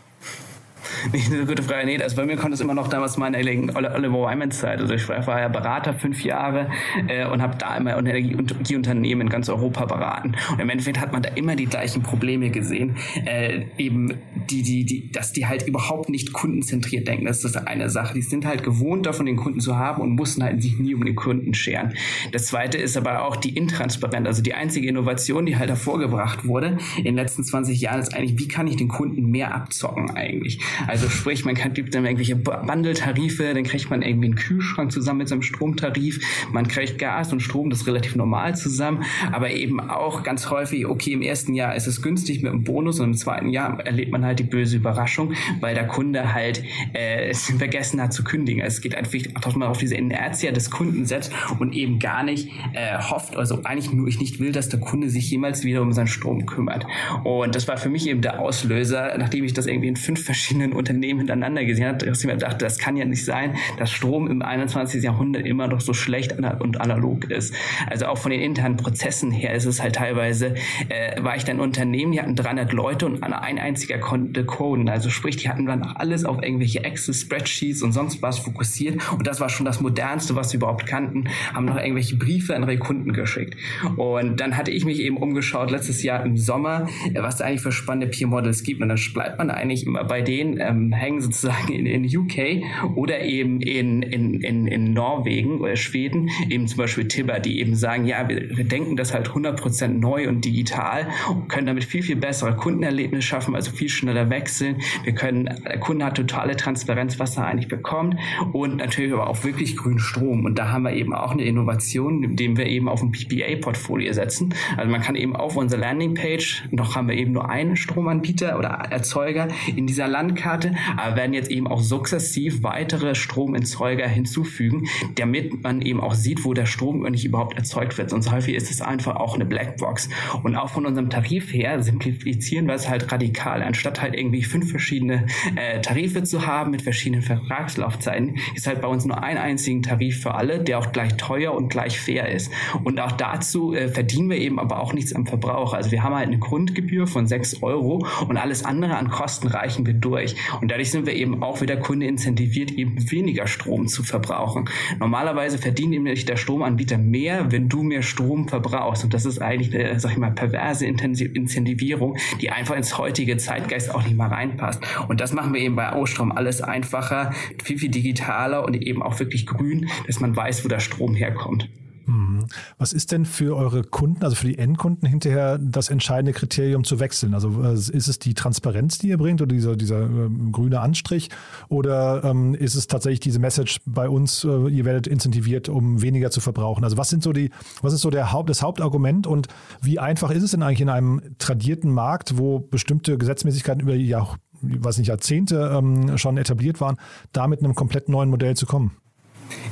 Nicht 1.12 1.32
eine 1.32 1.46
gute 1.46 1.62
Frage. 1.62 1.86
Nee, 1.86 2.02
also 2.02 2.16
bei 2.16 2.26
mir 2.26 2.36
konnte 2.36 2.54
es 2.54 2.60
immer 2.60 2.74
noch 2.74 2.88
damals 2.88 3.16
meine 3.16 3.38
Oliver 3.38 4.30
Wyman 4.30 4.50
Zeit. 4.50 4.80
Also 4.80 4.94
ich 4.94 5.08
war 5.08 5.40
ja 5.40 5.48
Berater 5.48 5.94
fünf 5.94 6.24
Jahre 6.24 6.70
äh, 7.08 7.26
und 7.26 7.42
habe 7.42 7.56
da 7.58 7.76
immer 7.76 7.96
Energieunternehmen 7.96 9.26
in 9.26 9.28
ganz 9.28 9.48
Europa 9.48 9.84
beraten. 9.86 10.34
Und 10.52 10.60
im 10.60 10.68
Endeffekt 10.70 11.00
hat 11.00 11.12
man 11.12 11.22
da 11.22 11.30
immer 11.30 11.56
die 11.56 11.66
gleichen 11.66 12.02
Probleme 12.02 12.50
gesehen. 12.50 12.96
Äh, 13.24 13.64
eben 13.78 14.14
die, 14.50 14.62
die, 14.62 14.84
die, 14.84 15.10
dass 15.10 15.32
die 15.32 15.46
halt 15.46 15.66
überhaupt 15.66 16.08
nicht 16.08 16.32
kundenzentriert 16.32 17.06
denken. 17.08 17.26
Das 17.26 17.44
ist 17.44 17.56
eine 17.56 17.90
Sache. 17.90 18.14
Die 18.14 18.22
sind 18.22 18.44
halt 18.46 18.62
gewohnt, 18.62 19.06
davon 19.06 19.26
den 19.26 19.36
Kunden 19.36 19.60
zu 19.60 19.76
haben 19.76 20.02
und 20.02 20.10
mussten 20.10 20.42
halt 20.42 20.62
sich 20.62 20.78
nie 20.78 20.94
um 20.94 21.04
den 21.04 21.14
Kunden 21.14 21.54
scheren. 21.54 21.94
Das 22.32 22.46
zweite 22.46 22.78
ist 22.78 22.96
aber 22.96 23.24
auch 23.24 23.36
die 23.36 23.56
Intransparenz. 23.56 24.26
Also 24.26 24.42
die 24.42 24.54
einzige 24.54 24.88
Innovation, 24.88 25.46
die 25.46 25.56
halt 25.56 25.68
hervorgebracht 25.68 26.46
wurde 26.46 26.78
in 26.98 27.04
den 27.04 27.14
letzten 27.16 27.44
20 27.44 27.80
Jahren, 27.80 28.00
ist 28.00 28.14
eigentlich, 28.14 28.38
wie 28.38 28.48
kann 28.48 28.66
ich 28.66 28.76
den 28.76 28.88
Kunden 28.88 29.30
mehr 29.30 29.54
abzocken 29.54 30.10
eigentlich? 30.10 30.60
Also 30.86 31.08
sprich, 31.08 31.44
man 31.44 31.54
kann, 31.54 31.72
gibt 31.72 31.94
dann 31.94 32.04
irgendwelche 32.04 32.36
Bundle-Tarife, 32.36 33.54
dann 33.54 33.64
kriegt 33.64 33.90
man 33.90 34.02
irgendwie 34.02 34.26
einen 34.26 34.36
Kühlschrank 34.36 34.92
zusammen 34.92 35.18
mit 35.18 35.28
seinem 35.28 35.42
Stromtarif, 35.42 36.20
man 36.52 36.68
kriegt 36.68 36.98
Gas 36.98 37.32
und 37.32 37.40
Strom, 37.40 37.70
das 37.70 37.80
ist 37.80 37.86
relativ 37.86 38.16
normal 38.16 38.56
zusammen, 38.56 39.04
aber 39.32 39.50
eben 39.50 39.80
auch 39.80 40.22
ganz 40.22 40.50
häufig, 40.50 40.86
okay, 40.86 41.12
im 41.12 41.22
ersten 41.22 41.54
Jahr 41.54 41.74
ist 41.74 41.86
es 41.86 42.02
günstig 42.02 42.42
mit 42.42 42.52
einem 42.52 42.64
Bonus 42.64 43.00
und 43.00 43.10
im 43.10 43.14
zweiten 43.14 43.48
Jahr 43.50 43.80
erlebt 43.80 44.12
man 44.12 44.24
halt 44.24 44.38
die 44.38 44.44
böse 44.44 44.76
Überraschung, 44.76 45.34
weil 45.60 45.74
der 45.74 45.86
Kunde 45.86 46.32
halt 46.32 46.62
äh, 46.94 47.30
es 47.30 47.50
vergessen 47.50 48.00
hat 48.00 48.12
zu 48.12 48.24
kündigen. 48.24 48.62
Also 48.62 48.76
es 48.76 48.80
geht 48.80 48.94
einfach, 48.94 49.18
dass 49.40 49.56
man 49.56 49.68
auf 49.68 49.78
diese 49.78 49.94
Inertia 49.94 50.52
des 50.52 50.70
Kunden 50.70 51.06
setzt 51.06 51.32
und 51.58 51.74
eben 51.74 51.98
gar 51.98 52.22
nicht 52.22 52.48
äh, 52.72 52.98
hofft, 52.98 53.36
also 53.36 53.62
eigentlich 53.64 53.92
nur 53.92 54.08
ich 54.08 54.20
nicht 54.20 54.40
will, 54.40 54.52
dass 54.52 54.68
der 54.68 54.80
Kunde 54.80 55.08
sich 55.08 55.30
jemals 55.30 55.64
wieder 55.64 55.82
um 55.82 55.92
seinen 55.92 56.06
Strom 56.06 56.46
kümmert. 56.46 56.86
Und 57.24 57.54
das 57.54 57.68
war 57.68 57.76
für 57.76 57.88
mich 57.88 58.08
eben 58.08 58.20
der 58.20 58.40
Auslöser, 58.40 59.16
nachdem 59.18 59.44
ich 59.44 59.52
das 59.52 59.66
irgendwie 59.66 59.88
in 59.88 59.96
fünf 59.96 60.24
verschiedenen 60.24 60.69
verschiedenen 60.70 60.72
Unternehmen 60.72 61.20
hintereinander 61.20 61.64
gesehen 61.64 61.88
hat, 61.88 62.02
dass 62.02 62.20
ich 62.20 62.26
mir 62.26 62.36
dachte, 62.36 62.64
das 62.64 62.78
kann 62.78 62.96
ja 62.96 63.04
nicht 63.04 63.24
sein, 63.24 63.56
dass 63.78 63.90
Strom 63.90 64.28
im 64.28 64.42
21. 64.42 65.02
Jahrhundert 65.02 65.46
immer 65.46 65.68
noch 65.68 65.80
so 65.80 65.92
schlecht 65.92 66.38
und 66.38 66.80
analog 66.80 67.30
ist. 67.30 67.54
Also 67.88 68.06
auch 68.06 68.18
von 68.18 68.30
den 68.30 68.40
internen 68.40 68.76
Prozessen 68.76 69.30
her 69.30 69.54
ist 69.54 69.66
es 69.66 69.82
halt 69.82 69.96
teilweise, 69.96 70.54
äh, 70.88 71.22
war 71.22 71.36
ich 71.36 71.44
dann 71.44 71.60
Unternehmen, 71.60 72.12
die 72.12 72.20
hatten 72.20 72.36
300 72.36 72.72
Leute 72.72 73.06
und 73.06 73.22
ein 73.22 73.58
einziger 73.58 73.98
konnte 73.98 74.44
coden. 74.44 74.88
Also 74.88 75.10
sprich, 75.10 75.36
die 75.36 75.48
hatten 75.48 75.66
dann 75.66 75.82
alles 75.82 76.24
auf 76.24 76.42
irgendwelche 76.42 76.84
Excel-Spreadsheets 76.84 77.82
und 77.82 77.92
sonst 77.92 78.22
was 78.22 78.38
fokussiert 78.38 79.00
und 79.12 79.26
das 79.26 79.40
war 79.40 79.48
schon 79.48 79.66
das 79.66 79.80
Modernste, 79.80 80.36
was 80.36 80.50
sie 80.50 80.56
überhaupt 80.56 80.86
kannten, 80.86 81.24
haben 81.54 81.66
noch 81.66 81.76
irgendwelche 81.76 82.16
Briefe 82.16 82.54
an 82.54 82.62
ihre 82.62 82.78
Kunden 82.78 83.12
geschickt. 83.12 83.56
Und 83.96 84.40
dann 84.40 84.56
hatte 84.56 84.70
ich 84.70 84.84
mich 84.84 85.00
eben 85.00 85.16
umgeschaut 85.16 85.70
letztes 85.70 86.02
Jahr 86.02 86.24
im 86.24 86.36
Sommer, 86.36 86.86
was 87.14 87.36
da 87.36 87.44
eigentlich 87.44 87.62
für 87.62 87.72
spannende 87.72 88.06
Peer-Models 88.06 88.62
gibt 88.62 88.80
und 88.80 88.88
dann 88.88 88.98
bleibt 89.12 89.38
man 89.38 89.50
eigentlich 89.50 89.86
immer 89.86 90.04
bei 90.04 90.22
denen, 90.22 90.59
ähm, 90.60 90.92
hängen 90.92 91.20
sozusagen 91.20 91.72
in, 91.72 91.86
in 91.86 92.04
UK 92.04 92.62
oder 92.96 93.20
eben 93.22 93.60
in, 93.60 94.02
in, 94.02 94.40
in, 94.40 94.66
in 94.66 94.92
Norwegen 94.92 95.60
oder 95.60 95.76
Schweden, 95.76 96.30
eben 96.48 96.66
zum 96.68 96.78
Beispiel 96.78 97.08
Tibber, 97.08 97.40
die 97.40 97.60
eben 97.60 97.74
sagen, 97.74 98.06
ja, 98.06 98.28
wir, 98.28 98.56
wir 98.56 98.64
denken 98.64 98.96
das 98.96 99.14
halt 99.14 99.28
100% 99.28 99.88
neu 99.88 100.28
und 100.28 100.44
digital 100.44 101.08
können 101.48 101.66
damit 101.66 101.84
viel, 101.84 102.02
viel 102.02 102.16
bessere 102.16 102.54
Kundenerlebnisse 102.56 103.26
schaffen, 103.26 103.54
also 103.54 103.70
viel 103.70 103.88
schneller 103.88 104.30
wechseln. 104.30 104.76
Wir 105.04 105.14
können, 105.14 105.44
der 105.64 105.78
Kunde 105.80 106.04
hat 106.04 106.16
totale 106.16 106.56
Transparenz, 106.56 107.18
was 107.18 107.36
er 107.36 107.46
eigentlich 107.46 107.68
bekommt 107.68 108.16
und 108.52 108.76
natürlich 108.76 109.12
aber 109.12 109.28
auch 109.28 109.44
wirklich 109.44 109.76
grünen 109.76 109.98
Strom. 109.98 110.44
Und 110.44 110.58
da 110.58 110.70
haben 110.70 110.82
wir 110.82 110.92
eben 110.92 111.14
auch 111.14 111.32
eine 111.32 111.44
Innovation, 111.44 112.22
indem 112.22 112.56
wir 112.56 112.66
eben 112.66 112.88
auf 112.88 113.02
ein 113.02 113.12
PPA-Portfolio 113.12 114.12
setzen. 114.12 114.54
Also 114.76 114.90
man 114.90 115.00
kann 115.00 115.16
eben 115.16 115.36
auf 115.36 115.56
unserer 115.56 115.80
Landingpage, 115.80 116.64
noch 116.70 116.96
haben 116.96 117.08
wir 117.08 117.14
eben 117.16 117.32
nur 117.32 117.48
einen 117.48 117.76
Stromanbieter 117.76 118.58
oder 118.58 118.68
Erzeuger 118.68 119.48
in 119.74 119.86
dieser 119.86 120.08
Landkarte 120.40 120.74
aber 120.96 121.16
werden 121.16 121.34
jetzt 121.34 121.50
eben 121.50 121.66
auch 121.66 121.80
sukzessiv 121.80 122.62
weitere 122.62 123.14
Stromerzeuger 123.14 124.08
hinzufügen, 124.08 124.86
damit 125.16 125.62
man 125.62 125.82
eben 125.82 126.00
auch 126.00 126.14
sieht, 126.14 126.44
wo 126.44 126.54
der 126.54 126.66
Strom 126.66 127.04
eigentlich 127.04 127.24
überhaupt 127.24 127.56
erzeugt 127.56 127.98
wird. 127.98 128.10
Sonst 128.10 128.32
häufig 128.32 128.54
ist 128.54 128.70
es 128.70 128.80
einfach 128.80 129.16
auch 129.16 129.34
eine 129.34 129.44
Blackbox. 129.44 130.08
Und 130.42 130.56
auch 130.56 130.70
von 130.70 130.86
unserem 130.86 131.10
Tarif 131.10 131.52
her 131.52 131.82
simplifizieren 131.82 132.66
wir 132.66 132.74
es 132.74 132.88
halt 132.88 133.10
radikal. 133.12 133.62
Anstatt 133.62 133.90
statt 133.90 134.02
halt 134.02 134.14
irgendwie 134.14 134.42
fünf 134.42 134.70
verschiedene 134.70 135.26
äh, 135.56 135.80
Tarife 135.80 136.22
zu 136.22 136.46
haben 136.46 136.70
mit 136.70 136.82
verschiedenen 136.82 137.22
Vertragslaufzeiten, 137.22 138.36
ist 138.54 138.66
halt 138.66 138.80
bei 138.80 138.88
uns 138.88 139.04
nur 139.04 139.22
ein 139.22 139.36
einzigen 139.36 139.82
Tarif 139.82 140.22
für 140.22 140.34
alle, 140.34 140.62
der 140.62 140.78
auch 140.78 140.92
gleich 140.92 141.16
teuer 141.16 141.54
und 141.54 141.68
gleich 141.68 141.98
fair 141.98 142.28
ist. 142.28 142.50
Und 142.84 143.00
auch 143.00 143.12
dazu 143.12 143.74
äh, 143.74 143.88
verdienen 143.88 144.30
wir 144.30 144.38
eben 144.38 144.58
aber 144.58 144.80
auch 144.80 144.92
nichts 144.92 145.12
am 145.12 145.26
Verbrauch. 145.26 145.72
Also 145.72 145.90
wir 145.90 146.02
haben 146.02 146.14
halt 146.14 146.28
eine 146.28 146.38
Grundgebühr 146.38 147.06
von 147.06 147.26
sechs 147.26 147.62
Euro 147.62 148.06
und 148.28 148.36
alles 148.36 148.64
andere 148.64 148.96
an 148.96 149.10
Kosten 149.10 149.48
reichen 149.48 149.86
wir 149.86 149.94
durch. 149.94 150.29
Und 150.60 150.70
dadurch 150.70 150.90
sind 150.90 151.06
wir 151.06 151.14
eben 151.14 151.42
auch 151.42 151.60
wieder 151.60 151.76
Kunde 151.76 152.06
incentiviert, 152.06 152.70
eben 152.72 153.10
weniger 153.10 153.46
Strom 153.46 153.88
zu 153.88 154.02
verbrauchen. 154.02 154.68
Normalerweise 154.98 155.58
verdient 155.58 155.90
nämlich 155.90 156.24
der 156.24 156.36
Stromanbieter 156.36 156.98
mehr, 156.98 157.50
wenn 157.52 157.68
du 157.68 157.82
mehr 157.82 158.02
Strom 158.02 158.48
verbrauchst. 158.48 159.04
Und 159.04 159.14
das 159.14 159.24
ist 159.24 159.40
eigentlich 159.40 159.74
eine, 159.74 159.98
sag 160.00 160.12
ich 160.12 160.18
mal, 160.18 160.30
perverse 160.30 160.86
Incentivierung, 160.86 162.16
die 162.40 162.50
einfach 162.50 162.76
ins 162.76 162.98
heutige 162.98 163.36
Zeitgeist 163.36 163.94
auch 163.94 164.04
nicht 164.04 164.16
mal 164.16 164.28
reinpasst. 164.28 164.82
Und 165.08 165.20
das 165.20 165.32
machen 165.32 165.54
wir 165.54 165.60
eben 165.60 165.76
bei 165.76 165.92
Ostrom 165.94 166.32
alles 166.32 166.60
einfacher, 166.60 167.32
viel, 167.62 167.78
viel 167.78 167.90
digitaler 167.90 168.64
und 168.64 168.74
eben 168.80 169.02
auch 169.02 169.18
wirklich 169.18 169.46
grün, 169.46 169.88
dass 170.06 170.20
man 170.20 170.34
weiß, 170.34 170.64
wo 170.64 170.68
der 170.68 170.80
Strom 170.80 171.14
herkommt. 171.14 171.68
Mhm. 172.06 172.46
Was 172.78 172.92
ist 172.92 173.12
denn 173.12 173.24
für 173.24 173.56
eure 173.56 173.82
Kunden, 173.82 174.24
also 174.24 174.36
für 174.36 174.46
die 174.46 174.58
Endkunden 174.58 175.08
hinterher 175.08 175.58
das 175.58 175.88
entscheidende 175.88 176.32
Kriterium 176.32 176.84
zu 176.84 177.00
wechseln? 177.00 177.34
Also 177.34 177.62
äh, 177.62 177.74
ist 177.74 178.08
es 178.08 178.18
die 178.18 178.34
Transparenz, 178.34 178.98
die 178.98 179.08
ihr 179.08 179.18
bringt 179.18 179.40
oder 179.42 179.54
dieser, 179.54 179.76
dieser 179.76 180.02
äh, 180.02 180.28
grüne 180.50 180.80
Anstrich 180.80 181.28
oder 181.68 182.24
ähm, 182.24 182.54
ist 182.54 182.74
es 182.74 182.86
tatsächlich 182.86 183.20
diese 183.20 183.38
Message 183.38 183.80
bei 183.86 184.08
uns, 184.08 184.44
äh, 184.44 184.68
ihr 184.68 184.84
werdet 184.84 185.06
incentiviert, 185.06 185.68
um 185.68 186.02
weniger 186.02 186.30
zu 186.30 186.40
verbrauchen? 186.40 186.84
Also 186.84 186.96
was 186.96 187.08
sind 187.08 187.22
so 187.22 187.32
die, 187.32 187.50
was 187.82 187.92
ist 187.92 188.00
so 188.00 188.10
der 188.10 188.32
Haupt, 188.32 188.50
das 188.50 188.62
Hauptargument 188.62 189.26
und 189.26 189.48
wie 189.80 189.98
einfach 189.98 190.30
ist 190.30 190.42
es 190.42 190.52
denn 190.52 190.62
eigentlich 190.62 190.80
in 190.80 190.88
einem 190.88 191.20
tradierten 191.38 191.92
Markt, 191.92 192.38
wo 192.38 192.58
bestimmte 192.58 193.18
Gesetzmäßigkeiten 193.18 193.82
über 193.82 193.94
ja, 193.94 194.26
weiß 194.62 194.98
nicht, 194.98 195.08
Jahrzehnte 195.08 195.70
ähm, 195.74 196.18
schon 196.18 196.36
etabliert 196.36 196.80
waren, 196.80 196.96
da 197.32 197.46
mit 197.46 197.62
einem 197.62 197.74
komplett 197.74 198.08
neuen 198.08 198.30
Modell 198.30 198.56
zu 198.56 198.66
kommen? 198.66 198.92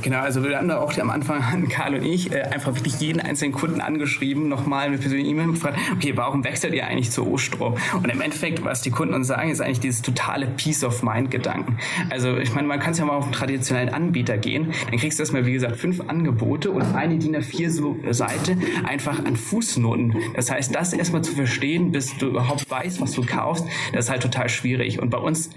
Genau, 0.03 0.21
also 0.21 0.45
wir 0.45 0.57
haben 0.57 0.69
da 0.69 0.79
auch 0.79 0.97
am 0.99 1.11
Anfang, 1.11 1.69
Karl 1.69 1.95
und 1.95 2.05
ich, 2.05 2.33
äh, 2.33 2.43
einfach 2.43 2.75
wirklich 2.75 3.01
jeden 3.01 3.21
einzelnen 3.21 3.53
Kunden 3.53 3.81
angeschrieben, 3.81 4.49
nochmal 4.49 4.91
mit 4.91 5.01
persönlichen 5.01 5.31
E-Mail 5.31 5.53
gefragt, 5.53 5.79
okay, 5.93 6.13
warum 6.17 6.45
wechselt 6.45 6.75
ihr 6.75 6.87
eigentlich 6.87 7.11
zu 7.11 7.31
Ostrom? 7.31 7.77
Und 7.95 8.09
im 8.09 8.21
Endeffekt, 8.21 8.65
was 8.65 8.83
die 8.83 8.91
Kunden 8.91 9.15
uns 9.15 9.27
sagen, 9.27 9.51
ist 9.51 9.61
eigentlich 9.61 9.81
dieses 9.81 10.03
totale 10.03 10.47
Peace 10.47 10.85
of 10.85 11.03
Mind-Gedanken. 11.03 11.79
Also 12.11 12.37
ich 12.37 12.55
meine, 12.55 12.69
man 12.69 12.81
kann 12.81 12.93
es 12.93 12.99
ja 12.99 13.05
mal 13.05 13.17
auf 13.17 13.25
einen 13.25 13.33
traditionellen 13.33 13.91
Anbieter 13.91 14.39
gehen, 14.39 14.73
dann 14.91 14.99
kriegst 14.99 15.19
du 15.19 15.23
erstmal, 15.23 15.47
wie 15.47 15.53
gesagt, 15.53 15.77
fünf 15.77 16.01
Angebote 16.09 16.71
und 16.71 16.83
eine 16.95 17.19
DIN 17.19 17.37
A4-Seite 17.37 18.57
einfach 18.85 19.25
an 19.25 19.37
Fußnoten. 19.37 20.15
Das 20.35 20.51
heißt, 20.51 20.75
das 20.75 20.93
erstmal 20.93 21.23
zu 21.23 21.33
verstehen, 21.33 21.93
bis 21.93 22.17
du 22.17 22.29
überhaupt 22.29 22.69
weißt, 22.71 23.01
was 23.01 23.13
du 23.13 23.25
kaufst, 23.25 23.67
das 23.93 24.07
ist 24.07 24.11
halt 24.11 24.23
total 24.23 24.49
schwierig. 24.49 25.01
Und 25.01 25.11
bei 25.11 25.19
uns 25.19 25.51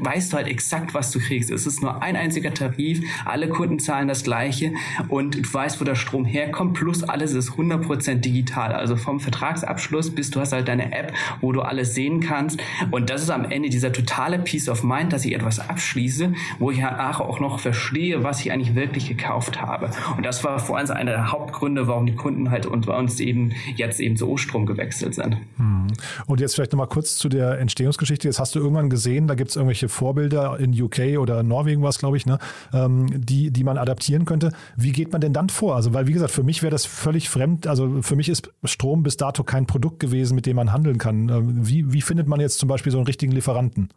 weißt 0.00 0.32
du 0.32 0.36
halt 0.36 0.48
exakt, 0.48 0.94
was 0.94 1.10
du 1.10 1.18
kriegst. 1.18 1.50
Es 1.50 1.66
ist 1.66 1.82
nur 1.82 2.02
ein 2.02 2.16
einziger 2.16 2.52
Tarif, 2.52 3.00
alle 3.24 3.48
Kunden 3.48 3.65
Kunden 3.66 3.78
zahlen 3.80 4.08
das 4.08 4.22
gleiche 4.22 4.72
und 5.08 5.34
du 5.34 5.54
weißt, 5.54 5.80
wo 5.80 5.84
der 5.84 5.94
Strom 5.94 6.24
herkommt, 6.24 6.74
plus 6.74 7.02
alles 7.02 7.32
ist 7.32 7.50
100% 7.52 8.16
digital. 8.16 8.72
Also 8.72 8.96
vom 8.96 9.20
Vertragsabschluss 9.20 10.14
bis 10.14 10.30
du 10.30 10.40
hast 10.40 10.52
halt 10.52 10.68
deine 10.68 10.92
App, 10.92 11.12
wo 11.40 11.52
du 11.52 11.62
alles 11.62 11.94
sehen 11.94 12.20
kannst 12.20 12.60
und 12.90 13.10
das 13.10 13.22
ist 13.22 13.30
am 13.30 13.44
Ende 13.44 13.68
dieser 13.68 13.92
totale 13.92 14.38
Peace 14.38 14.68
of 14.68 14.82
Mind, 14.82 15.12
dass 15.12 15.24
ich 15.24 15.34
etwas 15.34 15.58
abschließe, 15.58 16.32
wo 16.58 16.70
ich 16.70 16.84
auch 16.84 17.40
noch 17.40 17.58
verstehe, 17.58 18.22
was 18.22 18.40
ich 18.40 18.52
eigentlich 18.52 18.74
wirklich 18.74 19.08
gekauft 19.08 19.60
habe. 19.60 19.90
Und 20.16 20.24
das 20.24 20.44
war 20.44 20.58
vor 20.58 20.78
allem 20.78 20.86
einer 20.90 21.12
der 21.12 21.32
Hauptgründe, 21.32 21.88
warum 21.88 22.06
die 22.06 22.14
Kunden 22.14 22.50
halt 22.50 22.66
und 22.66 22.86
bei 22.86 22.96
uns 22.96 23.18
eben 23.18 23.52
jetzt 23.74 23.98
eben 23.98 24.16
zu 24.16 24.28
O-Strom 24.28 24.66
gewechselt 24.66 25.14
sind. 25.14 25.36
Hm. 25.56 25.88
Und 26.26 26.40
jetzt 26.40 26.54
vielleicht 26.54 26.72
nochmal 26.72 26.86
kurz 26.86 27.16
zu 27.16 27.28
der 27.28 27.58
Entstehungsgeschichte. 27.58 28.28
Jetzt 28.28 28.38
hast 28.38 28.54
du 28.54 28.60
irgendwann 28.60 28.90
gesehen, 28.90 29.26
da 29.26 29.34
gibt 29.34 29.50
es 29.50 29.56
irgendwelche 29.56 29.88
Vorbilder 29.88 30.58
in 30.60 30.80
UK 30.80 31.18
oder 31.18 31.42
Norwegen 31.42 31.82
was, 31.82 31.98
glaube 31.98 32.16
ich, 32.16 32.26
ne, 32.26 32.38
ähm, 32.72 33.06
die, 33.14 33.50
die 33.56 33.64
man 33.64 33.78
adaptieren 33.78 34.24
könnte. 34.24 34.52
Wie 34.76 34.92
geht 34.92 35.12
man 35.12 35.20
denn 35.20 35.32
dann 35.32 35.48
vor? 35.48 35.74
Also, 35.74 35.94
weil, 35.94 36.06
wie 36.06 36.12
gesagt, 36.12 36.30
für 36.30 36.42
mich 36.42 36.62
wäre 36.62 36.70
das 36.70 36.86
völlig 36.86 37.28
fremd. 37.28 37.66
Also, 37.66 38.02
für 38.02 38.16
mich 38.16 38.28
ist 38.28 38.50
Strom 38.64 39.02
bis 39.02 39.16
dato 39.16 39.42
kein 39.42 39.66
Produkt 39.66 40.00
gewesen, 40.00 40.34
mit 40.34 40.46
dem 40.46 40.56
man 40.56 40.72
handeln 40.72 40.98
kann. 40.98 41.28
Ähm, 41.28 41.66
wie, 41.66 41.92
wie 41.92 42.02
findet 42.02 42.28
man 42.28 42.40
jetzt 42.40 42.58
zum 42.58 42.68
Beispiel 42.68 42.92
so 42.92 42.98
einen 42.98 43.06
richtigen 43.06 43.32
Lieferanten? 43.32 43.88